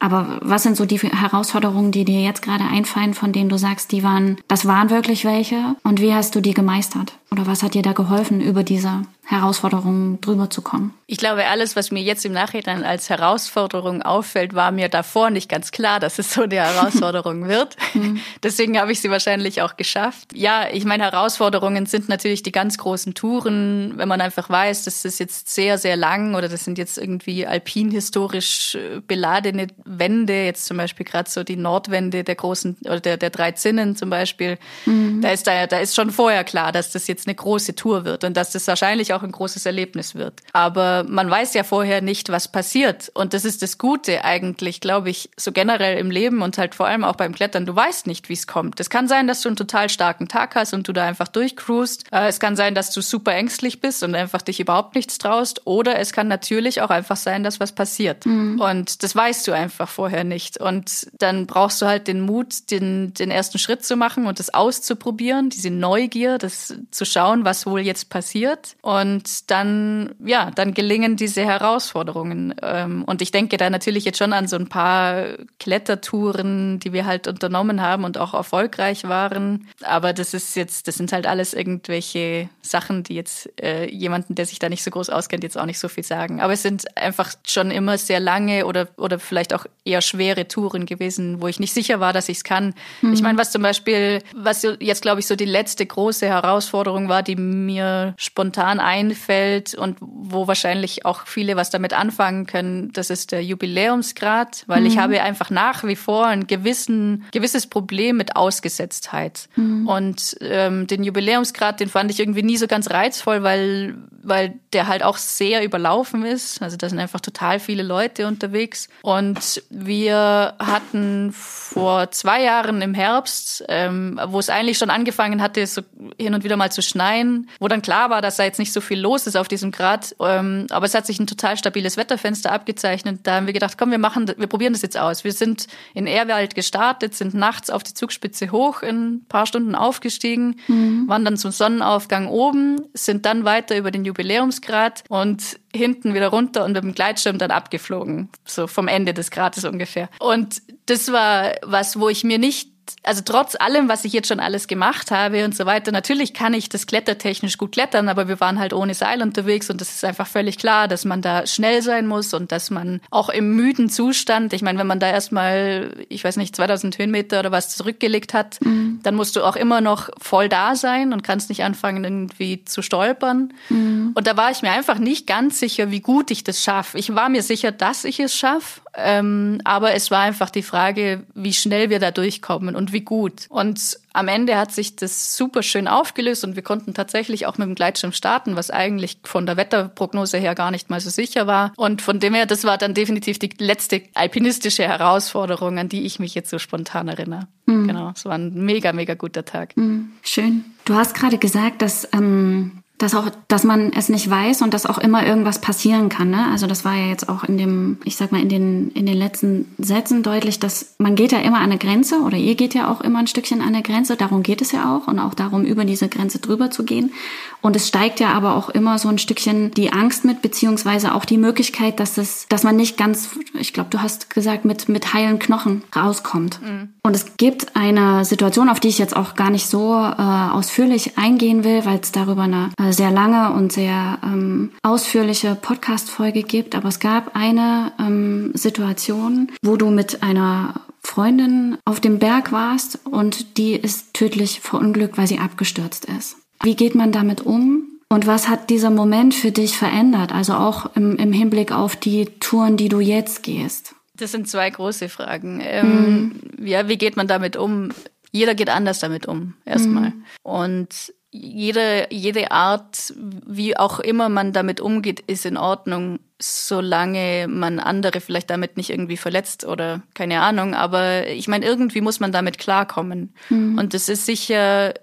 [0.00, 3.92] Aber was sind so die Herausforderungen, die dir jetzt gerade einfallen, von denen du sagst,
[3.92, 5.76] die waren, das waren wirklich welche?
[5.84, 7.14] Und wie hast du die gemeistert?
[7.30, 10.94] Oder was hat dir da geholfen, über diese Herausforderungen drüber zu kommen?
[11.06, 15.48] Ich glaube, alles, was mir jetzt im Nachhinein als Herausforderung auffällt, war mir davor nicht
[15.48, 17.76] ganz klar, dass es so eine Herausforderung wird.
[17.94, 18.20] Mhm.
[18.42, 20.30] Deswegen habe ich sie wahrscheinlich auch geschafft.
[20.34, 25.04] Ja, ich meine, Herausforderungen sind natürlich die ganz großen Touren, wenn man einfach weiß, das
[25.04, 30.64] ist jetzt sehr, sehr lang oder das sind jetzt irgendwie alpinhistorisch äh, beladene Wände, jetzt
[30.64, 34.56] zum Beispiel gerade so die Nordwände der großen oder der, der drei Zinnen zum Beispiel.
[34.86, 35.20] Mhm.
[35.20, 38.24] Da ist da, da ist schon vorher klar, dass das jetzt eine große Tour wird
[38.24, 40.40] und dass das wahrscheinlich auch ein großes Erlebnis wird.
[40.54, 43.10] Aber man weiß ja vorher nicht, was passiert.
[43.12, 46.86] Und das ist das Gute eigentlich, glaube ich, so generell im Leben und halt vor
[46.86, 47.66] allem auch beim Klettern.
[47.66, 48.80] Du weißt nicht, wie es kommt.
[48.80, 51.26] Es kann sein, dass du einen total total starken Tag hast und du da einfach
[51.26, 52.04] durchcruist.
[52.12, 55.62] Äh, es kann sein, dass du super ängstlich bist und einfach dich überhaupt nichts traust.
[55.64, 58.24] Oder es kann natürlich auch einfach sein, dass was passiert.
[58.24, 58.60] Mhm.
[58.60, 60.58] Und das weißt du einfach vorher nicht.
[60.58, 64.54] Und dann brauchst du halt den Mut, den, den ersten Schritt zu machen und das
[64.54, 68.76] auszuprobieren, diese Neugier, das zu schauen, was wohl jetzt passiert.
[68.80, 72.54] Und dann, ja, dann gelingen diese Herausforderungen.
[72.62, 75.24] Ähm, und ich denke da natürlich jetzt schon an so ein paar
[75.58, 79.63] Klettertouren, die wir halt unternommen haben und auch erfolgreich waren.
[79.82, 84.46] Aber das ist jetzt, das sind halt alles irgendwelche Sachen, die jetzt äh, jemanden, der
[84.46, 86.40] sich da nicht so groß auskennt, jetzt auch nicht so viel sagen.
[86.40, 90.86] Aber es sind einfach schon immer sehr lange oder, oder vielleicht auch eher schwere Touren
[90.86, 92.74] gewesen, wo ich nicht sicher war, dass ich es kann.
[93.02, 93.12] Mhm.
[93.12, 97.22] Ich meine, was zum Beispiel, was jetzt, glaube ich, so die letzte große Herausforderung war,
[97.22, 103.32] die mir spontan einfällt und wo wahrscheinlich auch viele was damit anfangen können, das ist
[103.32, 104.86] der Jubiläumsgrad, weil mhm.
[104.86, 109.43] ich habe einfach nach wie vor ein gewissen, gewisses Problem mit Ausgesetztheit.
[109.56, 109.86] Mhm.
[109.88, 114.88] Und ähm, den Jubiläumsgrad, den fand ich irgendwie nie so ganz reizvoll, weil, weil der
[114.88, 116.62] halt auch sehr überlaufen ist.
[116.62, 118.88] Also da sind einfach total viele Leute unterwegs.
[119.02, 125.66] Und wir hatten vor zwei Jahren im Herbst, ähm, wo es eigentlich schon angefangen hatte,
[125.66, 125.82] so
[126.18, 128.80] hin und wieder mal zu schneien, wo dann klar war, dass da jetzt nicht so
[128.80, 130.14] viel los ist auf diesem Grad.
[130.20, 133.20] Ähm, aber es hat sich ein total stabiles Wetterfenster abgezeichnet.
[133.22, 135.24] Da haben wir gedacht, komm, wir machen, wir probieren das jetzt aus.
[135.24, 140.60] Wir sind in Ehrwald gestartet, sind nachts auf die Zugspitze hoch in paar Stunden aufgestiegen,
[140.68, 141.08] mhm.
[141.08, 146.64] waren dann zum Sonnenaufgang oben, sind dann weiter über den Jubiläumsgrad und hinten wieder runter
[146.64, 148.28] und mit dem Gleitschirm dann abgeflogen.
[148.44, 150.08] So vom Ende des Grates ungefähr.
[150.20, 154.40] Und das war was, wo ich mir nicht also trotz allem, was ich jetzt schon
[154.40, 158.40] alles gemacht habe und so weiter, natürlich kann ich das klettertechnisch gut klettern, aber wir
[158.40, 161.82] waren halt ohne Seil unterwegs und das ist einfach völlig klar, dass man da schnell
[161.82, 166.04] sein muss und dass man auch im müden Zustand, ich meine, wenn man da erstmal,
[166.08, 169.00] ich weiß nicht, 2000 Höhenmeter oder was zurückgelegt hat, mhm.
[169.02, 172.82] dann musst du auch immer noch voll da sein und kannst nicht anfangen irgendwie zu
[172.82, 173.52] stolpern.
[173.68, 174.12] Mhm.
[174.14, 176.98] Und da war ich mir einfach nicht ganz sicher, wie gut ich das schaffe.
[176.98, 181.24] Ich war mir sicher, dass ich es schaffe, ähm, aber es war einfach die Frage,
[181.34, 183.46] wie schnell wir da durchkommen und wie gut.
[183.48, 187.66] Und am Ende hat sich das super schön aufgelöst und wir konnten tatsächlich auch mit
[187.66, 191.72] dem Gleitschirm starten, was eigentlich von der Wetterprognose her gar nicht mal so sicher war.
[191.76, 196.20] Und von dem her, das war dann definitiv die letzte alpinistische Herausforderung, an die ich
[196.20, 197.48] mich jetzt so spontan erinnere.
[197.66, 197.88] Mhm.
[197.88, 199.76] Genau, es war ein mega, mega guter Tag.
[199.76, 200.12] Mhm.
[200.22, 200.64] Schön.
[200.84, 204.86] Du hast gerade gesagt, dass ähm, dass auch, dass man es nicht weiß und dass
[204.86, 206.30] auch immer irgendwas passieren kann.
[206.30, 206.46] Ne?
[206.50, 209.16] Also das war ja jetzt auch in dem, ich sag mal, in den, in den
[209.16, 212.88] letzten Sätzen deutlich, dass man geht ja immer an eine Grenze oder ihr geht ja
[212.88, 214.16] auch immer ein Stückchen an eine Grenze.
[214.16, 217.12] Darum geht es ja auch und auch darum, über diese Grenze drüber zu gehen.
[217.60, 221.24] Und es steigt ja aber auch immer so ein Stückchen die Angst mit, beziehungsweise auch
[221.24, 225.14] die Möglichkeit, dass es, dass man nicht ganz, ich glaube, du hast gesagt, mit, mit
[225.14, 226.60] heilen Knochen rauskommt.
[226.62, 226.90] Mhm.
[227.02, 231.18] Und es gibt eine Situation, auf die ich jetzt auch gar nicht so äh, ausführlich
[231.18, 236.74] eingehen will, weil es darüber eine sehr lange und sehr ähm, ausführliche Podcast-Folge gibt.
[236.74, 243.00] Aber es gab eine ähm, Situation, wo du mit einer Freundin auf dem Berg warst
[243.06, 246.36] und die ist tödlich verunglückt, weil sie abgestürzt ist.
[246.62, 247.84] Wie geht man damit um?
[248.08, 250.32] Und was hat dieser Moment für dich verändert?
[250.32, 253.94] Also auch im, im Hinblick auf die Touren, die du jetzt gehst.
[254.16, 255.60] Das sind zwei große Fragen.
[255.62, 256.66] Ähm, mhm.
[256.66, 257.90] Ja, wie geht man damit um?
[258.30, 260.10] Jeder geht anders damit um, erstmal.
[260.10, 260.24] Mhm.
[260.42, 267.80] Und jede, jede Art, wie auch immer man damit umgeht, ist in Ordnung, solange man
[267.80, 270.74] andere vielleicht damit nicht irgendwie verletzt oder keine Ahnung.
[270.74, 273.34] Aber ich meine, irgendwie muss man damit klarkommen.
[273.48, 273.78] Mhm.
[273.78, 274.94] Und das ist sicher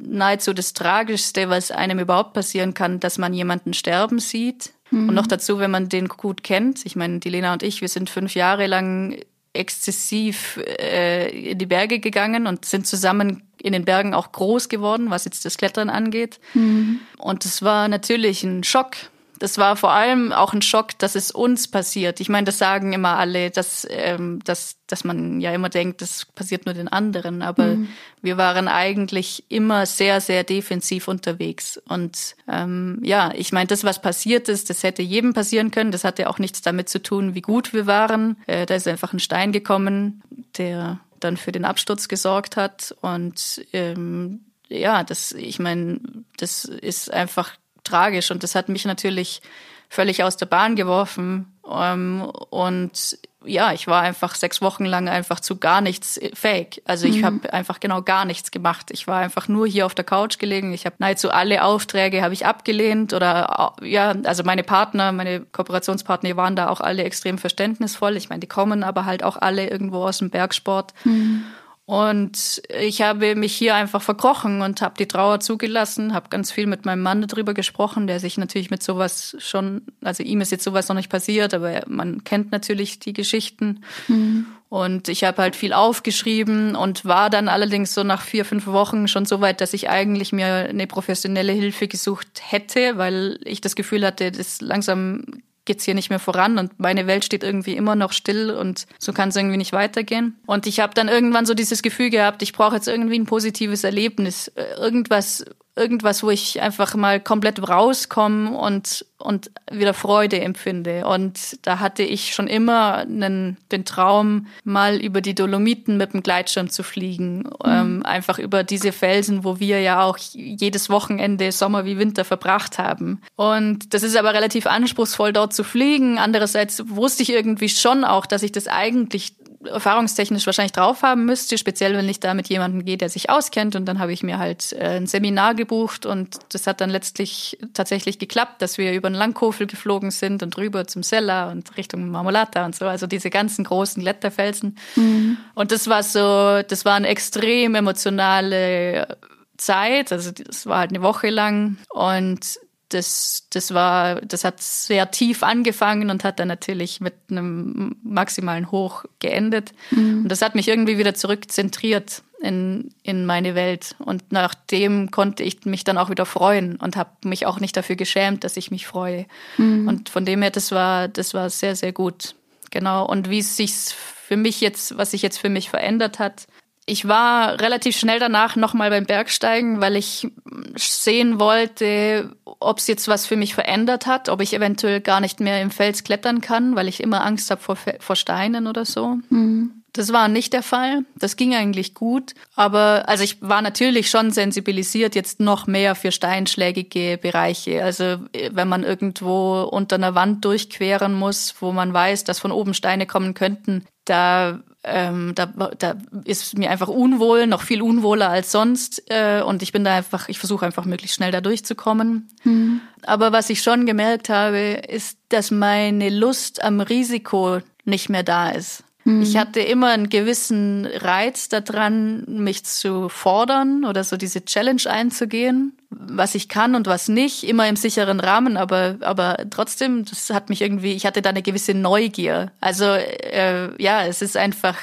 [0.00, 4.72] nahezu das Tragischste, was einem überhaupt passieren kann, dass man jemanden sterben sieht.
[4.90, 5.10] Mhm.
[5.10, 6.84] Und noch dazu, wenn man den gut kennt.
[6.84, 9.20] Ich meine, die Lena und ich, wir sind fünf Jahre lang
[9.52, 15.10] exzessiv äh, in die Berge gegangen und sind zusammen in den Bergen auch groß geworden,
[15.10, 16.40] was jetzt das Klettern angeht.
[16.54, 17.00] Mhm.
[17.18, 18.96] Und es war natürlich ein Schock.
[19.38, 22.20] Das war vor allem auch ein Schock, dass es uns passiert.
[22.20, 26.24] Ich meine, das sagen immer alle, dass, ähm, dass, dass man ja immer denkt, das
[26.24, 27.42] passiert nur den anderen.
[27.42, 27.88] Aber mhm.
[28.22, 31.78] wir waren eigentlich immer sehr, sehr defensiv unterwegs.
[31.86, 35.92] Und ähm, ja, ich meine, das, was passiert ist, das hätte jedem passieren können.
[35.92, 38.38] Das hatte auch nichts damit zu tun, wie gut wir waren.
[38.46, 40.22] Äh, da ist einfach ein Stein gekommen,
[40.56, 42.94] der dann für den Absturz gesorgt hat.
[43.00, 46.00] Und ähm, ja, das, ich meine,
[46.36, 49.42] das ist einfach tragisch und das hat mich natürlich
[49.88, 51.58] völlig aus der Bahn geworfen.
[51.68, 56.82] Ähm, und ja, ich war einfach sechs Wochen lang einfach zu gar nichts fähig.
[56.84, 57.24] Also ich mhm.
[57.24, 58.90] habe einfach genau gar nichts gemacht.
[58.90, 60.72] Ich war einfach nur hier auf der Couch gelegen.
[60.72, 66.30] Ich habe nahezu alle Aufträge habe ich abgelehnt oder ja, also meine Partner, meine Kooperationspartner
[66.30, 68.16] die waren da auch alle extrem verständnisvoll.
[68.16, 70.92] Ich meine, die kommen aber halt auch alle irgendwo aus dem Bergsport.
[71.04, 71.44] Mhm.
[71.88, 76.66] Und ich habe mich hier einfach verkrochen und habe die Trauer zugelassen, habe ganz viel
[76.66, 80.64] mit meinem Mann darüber gesprochen, der sich natürlich mit sowas schon, also ihm ist jetzt
[80.64, 83.84] sowas noch nicht passiert, aber man kennt natürlich die Geschichten.
[84.08, 84.46] Mhm.
[84.68, 89.06] Und ich habe halt viel aufgeschrieben und war dann allerdings so nach vier, fünf Wochen
[89.06, 93.76] schon so weit, dass ich eigentlich mir eine professionelle Hilfe gesucht hätte, weil ich das
[93.76, 95.24] Gefühl hatte, das langsam
[95.66, 99.12] geht's hier nicht mehr voran und meine Welt steht irgendwie immer noch still und so
[99.12, 100.38] kann es irgendwie nicht weitergehen.
[100.46, 103.84] Und ich habe dann irgendwann so dieses Gefühl gehabt, ich brauche jetzt irgendwie ein positives
[103.84, 105.44] Erlebnis, äh, irgendwas,
[105.76, 111.06] irgendwas, wo ich einfach mal komplett rauskomme und, und wieder Freude empfinde.
[111.06, 116.22] Und da hatte ich schon immer einen, den Traum, mal über die Dolomiten mit dem
[116.22, 117.40] Gleitschirm zu fliegen.
[117.40, 117.52] Mhm.
[117.66, 122.78] Ähm, einfach über diese Felsen, wo wir ja auch jedes Wochenende Sommer wie Winter verbracht
[122.78, 123.20] haben.
[123.36, 126.18] Und das ist aber relativ anspruchsvoll, dort zu fliegen.
[126.18, 129.34] Andererseits wusste ich irgendwie schon auch, dass ich das eigentlich
[129.64, 133.76] erfahrungstechnisch wahrscheinlich drauf haben müsste, speziell wenn ich da mit jemandem gehe, der sich auskennt.
[133.76, 137.58] Und dann habe ich mir halt äh, ein Seminar gebucht und das hat dann letztlich
[137.74, 142.08] tatsächlich geklappt, dass wir über den Langkofel geflogen sind und rüber zum Sella und Richtung
[142.10, 144.76] Marmolata und so, also diese ganzen großen Kletterfelsen.
[144.96, 145.38] Mhm.
[145.54, 149.16] Und das war so, das war eine extrem emotionale
[149.56, 152.58] Zeit, also das war halt eine Woche lang und
[152.90, 158.70] das, das war, das hat sehr tief angefangen und hat dann natürlich mit einem maximalen
[158.70, 159.72] Hoch geendet.
[159.90, 160.22] Mhm.
[160.22, 163.96] Und das hat mich irgendwie wieder zurückzentriert in, in meine Welt.
[163.98, 167.96] Und nachdem konnte ich mich dann auch wieder freuen und habe mich auch nicht dafür
[167.96, 169.26] geschämt, dass ich mich freue.
[169.56, 169.88] Mhm.
[169.88, 172.36] Und von dem her, das war, das war sehr, sehr gut.
[172.70, 173.06] Genau.
[173.06, 176.46] Und wie es sich für mich jetzt, was sich jetzt für mich verändert hat,
[176.86, 180.28] ich war relativ schnell danach nochmal beim Bergsteigen, weil ich
[180.76, 185.40] sehen wollte, ob es jetzt was für mich verändert hat, ob ich eventuell gar nicht
[185.40, 189.18] mehr im Fels klettern kann, weil ich immer Angst habe vor, vor Steinen oder so.
[189.30, 189.82] Mhm.
[189.96, 191.04] Das war nicht der Fall.
[191.16, 192.34] Das ging eigentlich gut.
[192.54, 197.82] Aber also ich war natürlich schon sensibilisiert jetzt noch mehr für steinschlägige Bereiche.
[197.82, 198.18] Also
[198.50, 203.06] wenn man irgendwo unter einer Wand durchqueren muss, wo man weiß, dass von oben Steine
[203.06, 209.02] kommen könnten, da ähm, da, da ist mir einfach unwohl, noch viel unwohler als sonst.
[209.10, 212.28] Äh, und ich bin da einfach, ich versuche einfach möglichst schnell da durchzukommen.
[212.44, 212.80] Mhm.
[213.02, 218.50] Aber was ich schon gemerkt habe, ist, dass meine Lust am Risiko nicht mehr da
[218.50, 218.84] ist.
[219.06, 219.22] Mhm.
[219.22, 225.78] Ich hatte immer einen gewissen Reiz daran, mich zu fordern oder so diese Challenge einzugehen,
[225.90, 230.50] was ich kann und was nicht, immer im sicheren Rahmen, aber, aber trotzdem, das hat
[230.50, 232.50] mich irgendwie, ich hatte da eine gewisse Neugier.
[232.60, 234.76] Also äh, ja, es ist einfach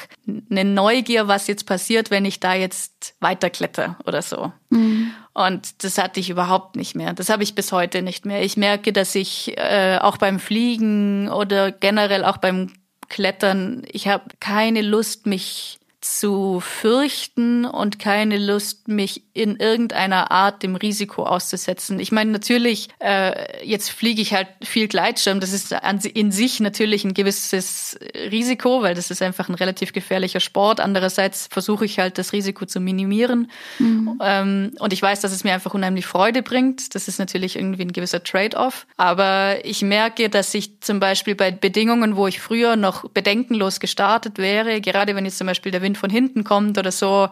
[0.49, 4.53] eine Neugier, was jetzt passiert, wenn ich da jetzt weiterkletter oder so.
[4.69, 5.11] Mhm.
[5.33, 7.11] Und das hatte ich überhaupt nicht mehr.
[7.11, 8.41] Das habe ich bis heute nicht mehr.
[8.41, 12.69] Ich merke, dass ich äh, auch beim Fliegen oder generell auch beim
[13.09, 13.83] Klettern.
[13.91, 20.75] Ich habe keine Lust, mich zu fürchten und keine Lust, mich in irgendeiner Art dem
[20.75, 21.99] Risiko auszusetzen.
[21.99, 25.39] Ich meine, natürlich, äh, jetzt fliege ich halt viel Gleitschirm.
[25.39, 27.97] Das ist an, in sich natürlich ein gewisses
[28.31, 30.79] Risiko, weil das ist einfach ein relativ gefährlicher Sport.
[30.79, 33.49] Andererseits versuche ich halt das Risiko zu minimieren.
[33.79, 34.19] Mhm.
[34.21, 36.93] Ähm, und ich weiß, dass es mir einfach unheimlich Freude bringt.
[36.93, 38.85] Das ist natürlich irgendwie ein gewisser Trade-off.
[38.97, 44.37] Aber ich merke, dass ich zum Beispiel bei Bedingungen, wo ich früher noch bedenkenlos gestartet
[44.37, 47.29] wäre, gerade wenn jetzt zum Beispiel der Wind von hinten kommt oder so,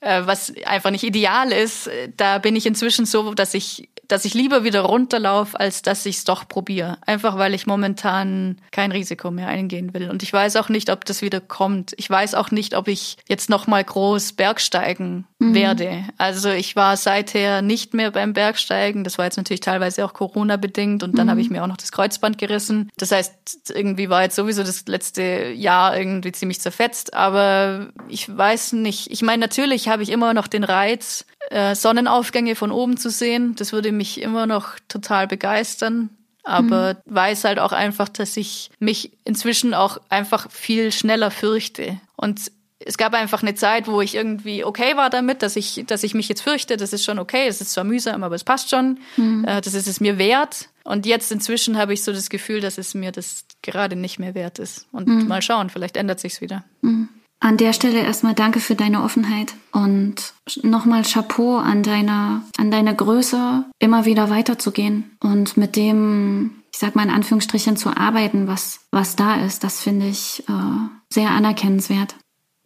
[0.00, 4.64] was einfach nicht ideal ist, da bin ich inzwischen so, dass ich dass ich lieber
[4.64, 6.98] wieder runterlaufe, als dass ich es doch probiere.
[7.06, 10.10] Einfach weil ich momentan kein Risiko mehr eingehen will.
[10.10, 11.94] Und ich weiß auch nicht, ob das wieder kommt.
[11.96, 15.54] Ich weiß auch nicht, ob ich jetzt noch mal groß Bergsteigen mhm.
[15.54, 16.04] werde.
[16.18, 19.04] Also ich war seither nicht mehr beim Bergsteigen.
[19.04, 21.02] Das war jetzt natürlich teilweise auch Corona bedingt.
[21.02, 21.30] Und dann mhm.
[21.30, 22.90] habe ich mir auch noch das Kreuzband gerissen.
[22.96, 27.14] Das heißt, irgendwie war jetzt sowieso das letzte Jahr irgendwie ziemlich zerfetzt.
[27.14, 29.10] Aber ich weiß nicht.
[29.10, 33.54] Ich meine, natürlich habe ich immer noch den Reiz, äh, Sonnenaufgänge von oben zu sehen.
[33.56, 36.08] Das würde mich immer noch total begeistern.
[36.42, 37.14] Aber mhm.
[37.14, 42.00] weiß halt auch einfach, dass ich mich inzwischen auch einfach viel schneller fürchte.
[42.16, 46.02] Und es gab einfach eine Zeit, wo ich irgendwie okay war damit, dass ich, dass
[46.02, 46.78] ich mich jetzt fürchte.
[46.78, 47.46] Das ist schon okay.
[47.46, 48.98] Es ist zwar mühsam, aber es passt schon.
[49.16, 49.44] Mhm.
[49.44, 50.70] Äh, das ist es mir wert.
[50.82, 54.34] Und jetzt inzwischen habe ich so das Gefühl, dass es mir das gerade nicht mehr
[54.34, 54.86] wert ist.
[54.92, 55.28] Und mhm.
[55.28, 56.64] mal schauen, vielleicht ändert sich's wieder.
[56.80, 57.10] Mhm.
[57.42, 62.92] An der Stelle erstmal danke für deine Offenheit und nochmal Chapeau an deiner, an deiner
[62.92, 68.80] Größe, immer wieder weiterzugehen und mit dem, ich sag mal in Anführungsstrichen, zu arbeiten, was,
[68.90, 69.64] was da ist.
[69.64, 72.14] Das finde ich äh, sehr anerkennenswert.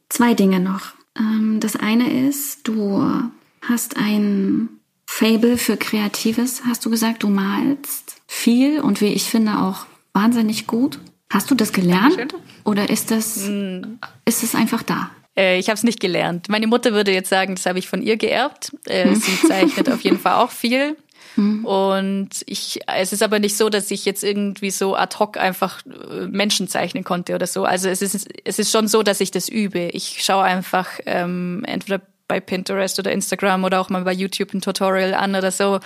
[0.09, 0.93] Zwei Dinge noch.
[1.17, 3.31] Ähm, das eine ist, du
[3.63, 4.69] hast ein
[5.07, 10.67] Fable für Kreatives, hast du gesagt, du malst viel und wie ich finde auch wahnsinnig
[10.67, 10.99] gut.
[11.35, 12.17] Hast du das gelernt?
[12.17, 12.41] Dankeschön.
[12.63, 13.99] Oder ist das, mm.
[14.25, 15.11] ist es einfach da?
[15.37, 16.49] Äh, ich habe es nicht gelernt.
[16.49, 18.73] Meine Mutter würde jetzt sagen, das habe ich von ihr geerbt.
[18.87, 19.17] Äh, hm.
[19.17, 20.97] Sie zeichnet auf jeden Fall auch viel.
[21.37, 21.65] Hm.
[21.65, 25.81] Und ich, es ist aber nicht so, dass ich jetzt irgendwie so ad hoc einfach
[25.85, 27.65] äh, Menschen zeichnen konnte oder so.
[27.65, 29.89] Also es ist, es ist schon so, dass ich das übe.
[29.95, 34.61] Ich schaue einfach ähm, entweder bei Pinterest oder Instagram oder auch mal bei YouTube ein
[34.61, 35.81] Tutorial an oder so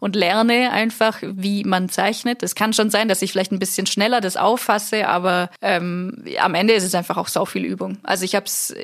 [0.00, 2.42] und lerne einfach, wie man zeichnet.
[2.42, 6.54] Es kann schon sein, dass ich vielleicht ein bisschen schneller das auffasse, aber ähm, am
[6.54, 7.98] Ende ist es einfach auch so viel Übung.
[8.02, 8.74] Also ich habe es,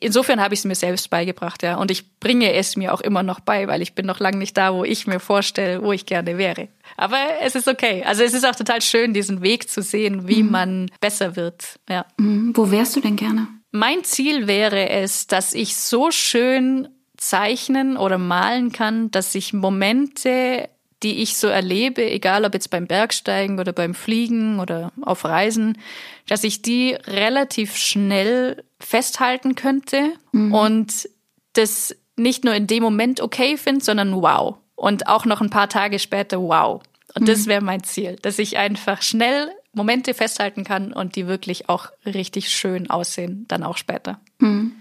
[0.00, 1.76] insofern habe ich es mir selbst beigebracht, ja.
[1.76, 4.56] Und ich bringe es mir auch immer noch bei, weil ich bin noch lange nicht
[4.56, 6.68] da, wo ich mir vorstelle, wo ich gerne wäre.
[6.96, 8.02] Aber es ist okay.
[8.04, 10.50] Also es ist auch total schön, diesen Weg zu sehen, wie mhm.
[10.50, 11.78] man besser wird.
[11.88, 12.06] Ja.
[12.16, 12.52] Mhm.
[12.56, 13.46] Wo wärst du denn gerne?
[13.70, 20.68] Mein Ziel wäre es, dass ich so schön zeichnen oder malen kann, dass ich Momente,
[21.02, 25.78] die ich so erlebe, egal ob jetzt beim Bergsteigen oder beim Fliegen oder auf Reisen,
[26.26, 30.54] dass ich die relativ schnell festhalten könnte mhm.
[30.54, 31.08] und
[31.52, 34.56] das nicht nur in dem Moment okay finde, sondern wow.
[34.74, 36.80] Und auch noch ein paar Tage später wow.
[37.14, 37.26] Und mhm.
[37.26, 41.88] das wäre mein Ziel, dass ich einfach schnell Momente festhalten kann und die wirklich auch
[42.04, 44.20] richtig schön aussehen, dann auch später.
[44.38, 44.72] Mhm.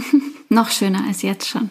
[0.48, 1.70] noch schöner als jetzt schon.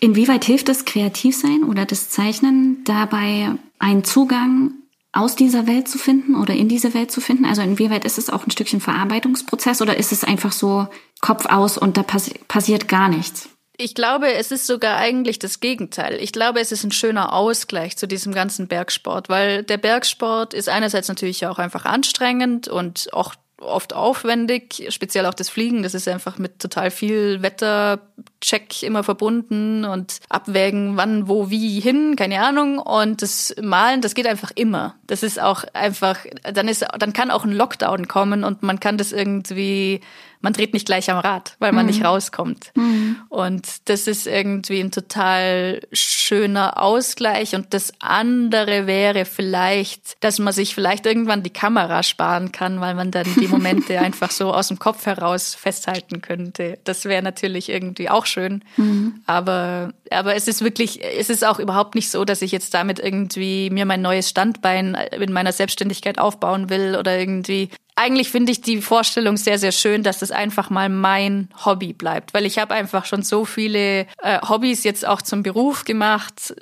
[0.00, 4.72] Inwieweit hilft das Kreativsein oder das Zeichnen dabei, einen Zugang
[5.12, 7.44] aus dieser Welt zu finden oder in diese Welt zu finden?
[7.44, 10.88] Also inwieweit ist es auch ein Stückchen Verarbeitungsprozess oder ist es einfach so
[11.20, 13.50] Kopf aus und da passi passiert gar nichts?
[13.82, 16.14] Ich glaube, es ist sogar eigentlich das Gegenteil.
[16.20, 20.68] Ich glaube, es ist ein schöner Ausgleich zu diesem ganzen Bergsport, weil der Bergsport ist
[20.68, 26.06] einerseits natürlich auch einfach anstrengend und auch oft aufwendig, speziell auch das Fliegen, das ist
[26.06, 32.78] einfach mit total viel Wettercheck immer verbunden und abwägen, wann, wo, wie hin, keine Ahnung.
[32.78, 34.94] Und das Malen, das geht einfach immer.
[35.08, 36.18] Das ist auch einfach,
[36.52, 40.00] dann ist, dann kann auch ein Lockdown kommen und man kann das irgendwie
[40.42, 41.92] man dreht nicht gleich am Rad, weil man mhm.
[41.92, 42.72] nicht rauskommt.
[42.74, 43.16] Mhm.
[43.28, 47.54] Und das ist irgendwie ein total schöner Ausgleich.
[47.54, 52.94] Und das andere wäre vielleicht, dass man sich vielleicht irgendwann die Kamera sparen kann, weil
[52.94, 56.78] man dann die Momente einfach so aus dem Kopf heraus festhalten könnte.
[56.82, 58.64] Das wäre natürlich irgendwie auch schön.
[58.76, 59.22] Mhm.
[59.26, 62.98] Aber, aber es ist wirklich, es ist auch überhaupt nicht so, dass ich jetzt damit
[62.98, 68.60] irgendwie mir mein neues Standbein in meiner Selbstständigkeit aufbauen will oder irgendwie eigentlich finde ich
[68.60, 72.74] die Vorstellung sehr, sehr schön, dass das einfach mal mein Hobby bleibt, weil ich habe
[72.74, 76.54] einfach schon so viele äh, Hobbys jetzt auch zum Beruf gemacht,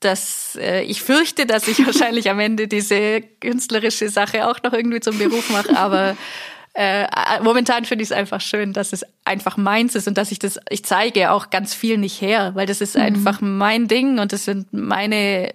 [0.00, 5.00] dass äh, ich fürchte, dass ich wahrscheinlich am Ende diese künstlerische Sache auch noch irgendwie
[5.00, 6.16] zum Beruf mache, aber
[6.74, 7.08] äh,
[7.42, 10.60] momentan finde ich es einfach schön, dass es einfach meins ist und dass ich das,
[10.70, 13.02] ich zeige auch ganz viel nicht her, weil das ist mhm.
[13.02, 15.52] einfach mein Ding und das sind meine,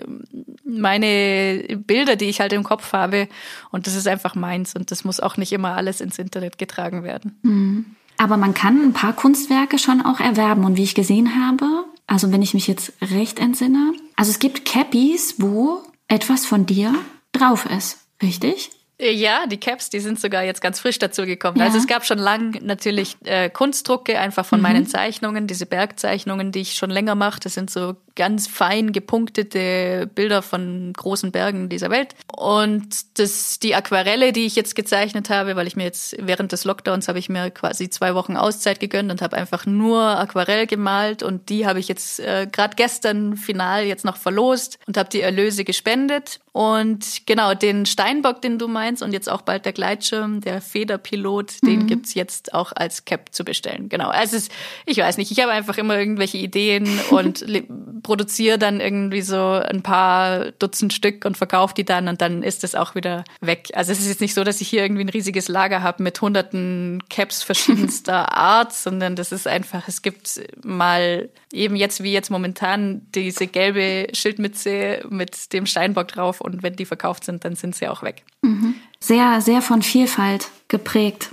[0.79, 3.27] meine Bilder, die ich halt im Kopf habe
[3.71, 7.03] und das ist einfach meins und das muss auch nicht immer alles ins Internet getragen
[7.03, 7.39] werden.
[7.43, 7.85] Mhm.
[8.17, 12.31] Aber man kann ein paar Kunstwerke schon auch erwerben und wie ich gesehen habe, Also
[12.31, 13.93] wenn ich mich jetzt recht entsinne.
[14.15, 16.93] Also es gibt Cappies, wo etwas von dir
[17.31, 18.69] drauf ist, richtig?
[18.99, 21.57] Ja, die Caps, die sind sogar jetzt ganz frisch dazu gekommen.
[21.57, 21.65] Ja.
[21.65, 24.63] Also es gab schon lang natürlich äh, Kunstdrucke einfach von mhm.
[24.63, 27.39] meinen Zeichnungen, diese Bergzeichnungen, die ich schon länger mache.
[27.41, 32.15] Das sind so ganz fein gepunktete Bilder von großen Bergen dieser Welt.
[32.35, 36.63] Und das, die Aquarelle, die ich jetzt gezeichnet habe, weil ich mir jetzt während des
[36.63, 41.23] Lockdowns habe ich mir quasi zwei Wochen Auszeit gegönnt und habe einfach nur Aquarell gemalt
[41.23, 45.21] und die habe ich jetzt äh, gerade gestern final jetzt noch verlost und habe die
[45.21, 46.39] Erlöse gespendet.
[46.53, 51.53] Und genau, den Steinbock, den du meinst und jetzt auch bald der Gleitschirm, der Federpilot,
[51.61, 51.67] mhm.
[51.67, 53.89] den gibt's jetzt auch als Cap zu bestellen.
[53.89, 54.09] Genau.
[54.09, 54.51] Also es ist,
[54.85, 57.43] ich weiß nicht, ich habe einfach immer irgendwelche Ideen und
[58.03, 62.63] produziere dann irgendwie so ein paar Dutzend Stück und verkaufe die dann und dann ist
[62.63, 63.69] das auch wieder weg.
[63.73, 66.21] Also es ist jetzt nicht so, dass ich hier irgendwie ein riesiges Lager habe mit
[66.21, 72.29] hunderten Caps verschiedenster Art, sondern das ist einfach, es gibt mal eben jetzt wie jetzt
[72.29, 77.75] momentan diese gelbe Schildmütze mit dem Steinbock drauf und wenn die verkauft sind, dann sind
[77.75, 78.23] sie auch weg.
[78.41, 78.75] Mhm.
[78.99, 81.29] Sehr, sehr von Vielfalt geprägt.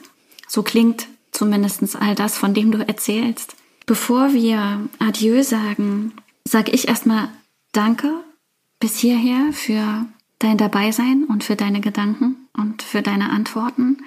[0.48, 3.56] So klingt zumindest all das, von dem du erzählst.
[3.86, 6.12] Bevor wir Adieu sagen,
[6.44, 7.28] sage ich erstmal
[7.72, 8.12] Danke
[8.80, 10.06] bis hierher für
[10.38, 13.98] dein Dabeisein und für deine Gedanken und für deine Antworten.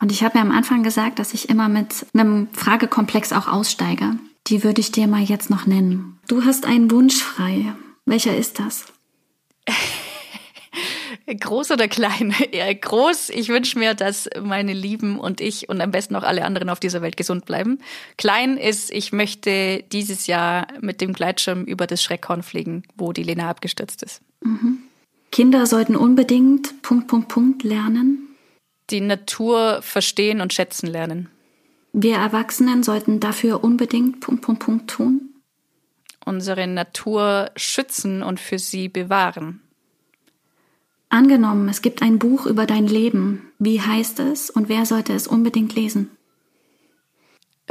[0.00, 4.18] Und ich habe ja am Anfang gesagt, dass ich immer mit einem Fragekomplex auch aussteige.
[4.46, 6.18] Die würde ich dir mal jetzt noch nennen.
[6.26, 7.74] Du hast einen Wunsch frei.
[8.06, 8.86] Welcher ist das?
[11.34, 12.34] Groß oder klein?
[12.52, 13.30] Ja, groß.
[13.30, 16.80] Ich wünsche mir, dass meine Lieben und ich und am besten auch alle anderen auf
[16.80, 17.78] dieser Welt gesund bleiben.
[18.16, 23.22] Klein ist, ich möchte dieses Jahr mit dem Gleitschirm über das Schreckhorn fliegen, wo die
[23.22, 24.22] Lena abgestürzt ist.
[24.42, 24.78] Mhm.
[25.30, 28.36] Kinder sollten unbedingt Punkt, Punkt, Punkt lernen.
[28.90, 31.28] Die Natur verstehen und schätzen lernen.
[31.92, 35.34] Wir Erwachsenen sollten dafür unbedingt Punkt, Punkt, Punkt tun.
[36.24, 39.60] Unsere Natur schützen und für sie bewahren.
[41.10, 43.50] Angenommen, es gibt ein Buch über dein Leben.
[43.58, 46.10] Wie heißt es und wer sollte es unbedingt lesen?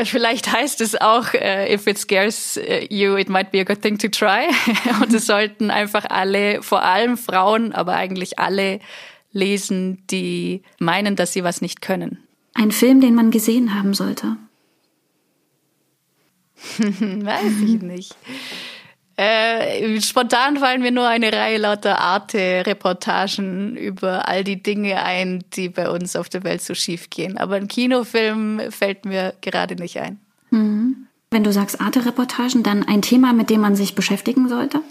[0.03, 3.81] Vielleicht heißt es auch, uh, if it scares äh, you, it might be a good
[3.81, 4.47] thing to try.
[5.01, 8.79] Und es sollten einfach alle, vor allem Frauen, aber eigentlich alle
[9.31, 12.19] lesen, die meinen, dass sie was nicht können.
[12.53, 14.38] Ein Film, den man gesehen haben sollte.
[16.77, 18.15] Weiß ich nicht.
[19.18, 25.70] Äh, spontan fallen mir nur eine Reihe lauter Arte-Reportagen über all die Dinge ein, die
[25.70, 27.39] bei uns auf der Welt so schief gehen.
[27.39, 30.20] Aber ein Kinofilm fällt mir gerade nicht ein.
[30.51, 31.07] Mhm.
[31.32, 34.82] Wenn du sagst Arte-Reportagen, dann ein Thema, mit dem man sich beschäftigen sollte?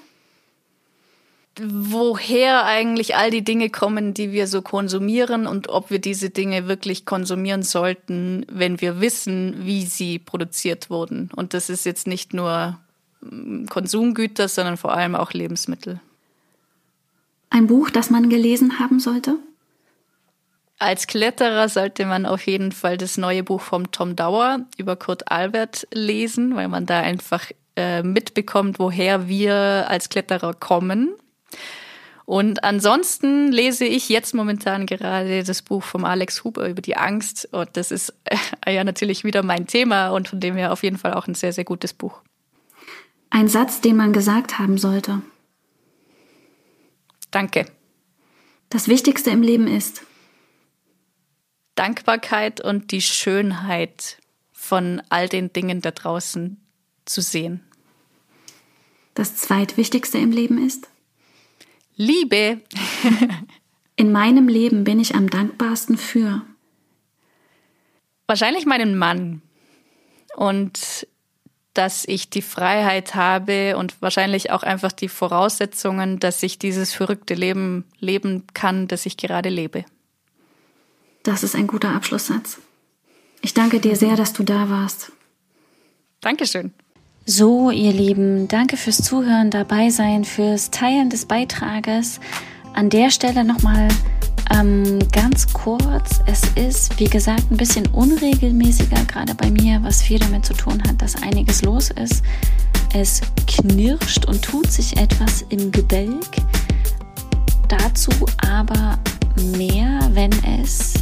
[1.58, 6.68] woher eigentlich all die Dinge kommen, die wir so konsumieren und ob wir diese Dinge
[6.68, 11.30] wirklich konsumieren sollten, wenn wir wissen, wie sie produziert wurden.
[11.34, 12.78] Und das ist jetzt nicht nur
[13.68, 16.00] Konsumgüter, sondern vor allem auch Lebensmittel.
[17.50, 19.36] Ein Buch, das man gelesen haben sollte?
[20.78, 25.30] Als Kletterer sollte man auf jeden Fall das neue Buch vom Tom Dauer über Kurt
[25.30, 31.14] Albert lesen, weil man da einfach äh, mitbekommt, woher wir als Kletterer kommen.
[32.26, 37.48] Und ansonsten lese ich jetzt momentan gerade das Buch vom Alex Huber über die Angst.
[37.52, 38.12] Und das ist
[38.66, 41.34] äh, ja natürlich wieder mein Thema und von dem her auf jeden Fall auch ein
[41.34, 42.20] sehr, sehr gutes Buch.
[43.30, 45.22] Ein Satz, den man gesagt haben sollte.
[47.30, 47.66] Danke.
[48.70, 50.02] Das Wichtigste im Leben ist
[51.74, 54.18] Dankbarkeit und die Schönheit
[54.52, 56.56] von all den Dingen da draußen
[57.04, 57.62] zu sehen.
[59.14, 60.88] Das Zweitwichtigste im Leben ist
[61.96, 62.60] Liebe.
[63.96, 66.42] In meinem Leben bin ich am dankbarsten für
[68.26, 69.40] wahrscheinlich meinen Mann.
[70.36, 71.06] Und
[71.76, 77.34] dass ich die Freiheit habe und wahrscheinlich auch einfach die Voraussetzungen, dass ich dieses verrückte
[77.34, 79.84] Leben leben kann, das ich gerade lebe.
[81.22, 82.58] Das ist ein guter Abschlusssatz.
[83.42, 85.12] Ich danke dir sehr, dass du da warst.
[86.20, 86.72] Dankeschön.
[87.24, 92.20] So, ihr Lieben, danke fürs Zuhören, dabei sein, fürs Teilen des Beitrages.
[92.72, 93.88] An der Stelle nochmal
[94.52, 100.18] ähm, ganz kurz, es ist, wie gesagt, ein bisschen unregelmäßiger, gerade bei mir, was viel
[100.18, 102.22] damit zu tun hat, dass einiges los ist.
[102.94, 106.30] Es knirscht und tut sich etwas im Gebälk.
[107.68, 108.10] Dazu
[108.48, 108.98] aber
[109.56, 110.30] mehr, wenn
[110.60, 110.94] es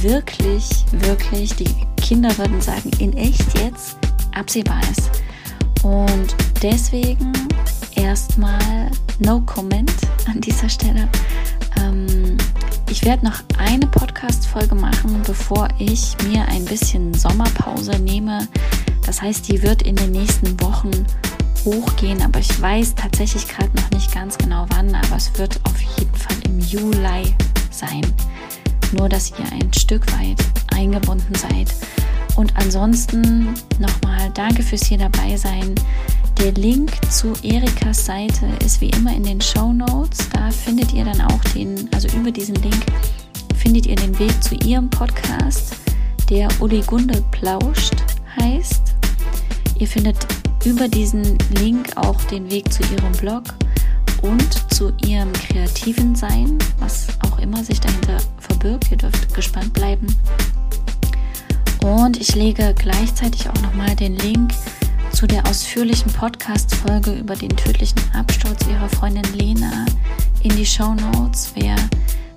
[0.00, 3.96] wirklich, wirklich, die Kinder würden sagen, in echt jetzt
[4.32, 5.10] absehbar ist.
[5.82, 7.32] Und deswegen
[7.94, 9.92] erstmal no comment
[10.26, 11.08] an dieser Stelle.
[11.78, 12.23] Ähm,
[12.90, 18.48] ich werde noch eine Podcast-Folge machen, bevor ich mir ein bisschen Sommerpause nehme.
[19.06, 20.90] Das heißt, die wird in den nächsten Wochen
[21.64, 25.80] hochgehen, aber ich weiß tatsächlich gerade noch nicht ganz genau wann, aber es wird auf
[25.98, 27.34] jeden Fall im Juli
[27.70, 28.02] sein.
[28.92, 30.38] Nur, dass ihr ein Stück weit
[30.74, 31.74] eingebunden seid.
[32.36, 35.74] Und ansonsten nochmal danke fürs hier dabei sein.
[36.38, 40.28] Der Link zu Erikas Seite ist wie immer in den Show Notes.
[40.30, 42.84] Da findet ihr dann auch den, also über diesen Link
[43.54, 45.76] findet ihr den Weg zu ihrem Podcast,
[46.28, 47.94] der Uli Gunde plauscht
[48.38, 48.94] heißt.
[49.78, 50.26] Ihr findet
[50.64, 53.44] über diesen Link auch den Weg zu ihrem Blog
[54.22, 58.90] und zu ihrem kreativen Sein, was auch immer sich dahinter verbirgt.
[58.90, 60.06] Ihr dürft gespannt bleiben.
[61.84, 64.54] Und ich lege gleichzeitig auch nochmal den Link
[65.12, 69.84] zu der ausführlichen Podcast-Folge über den tödlichen Absturz ihrer Freundin Lena
[70.42, 71.52] in die Show Notes.
[71.54, 71.76] Wer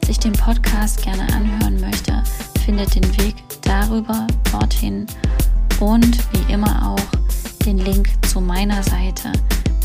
[0.05, 2.21] sich den Podcast gerne anhören möchte,
[2.65, 5.07] findet den Weg darüber dorthin
[5.79, 9.31] und wie immer auch den Link zu meiner Seite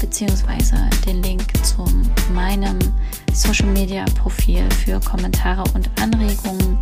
[0.01, 0.75] beziehungsweise
[1.07, 1.85] den Link zu
[2.35, 2.81] meinem
[3.33, 6.79] Social Media Profil für Kommentare und Anregungen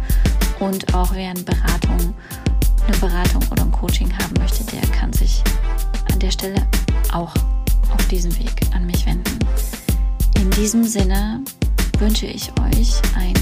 [0.61, 2.15] und auch eine Beratung,
[2.91, 5.43] eine Beratung oder ein Coaching haben möchte, der kann sich
[6.13, 6.67] an der Stelle
[7.13, 7.35] auch
[7.93, 9.39] auf diesem Weg an mich wenden.
[10.37, 11.43] In diesem Sinne
[11.99, 13.35] wünsche ich euch ein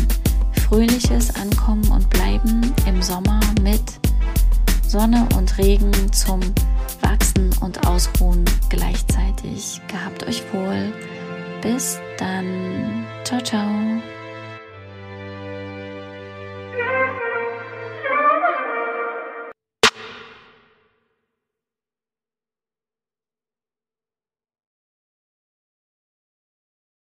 [0.67, 3.83] fröhliches Ankommen und Bleiben im Sommer mit
[4.87, 6.41] Sonne und Regen zum
[7.01, 9.81] Wachsen und Ausruhen gleichzeitig.
[9.89, 10.93] Gehabt euch wohl.
[11.63, 13.05] Bis dann.
[13.25, 13.69] Ciao, ciao.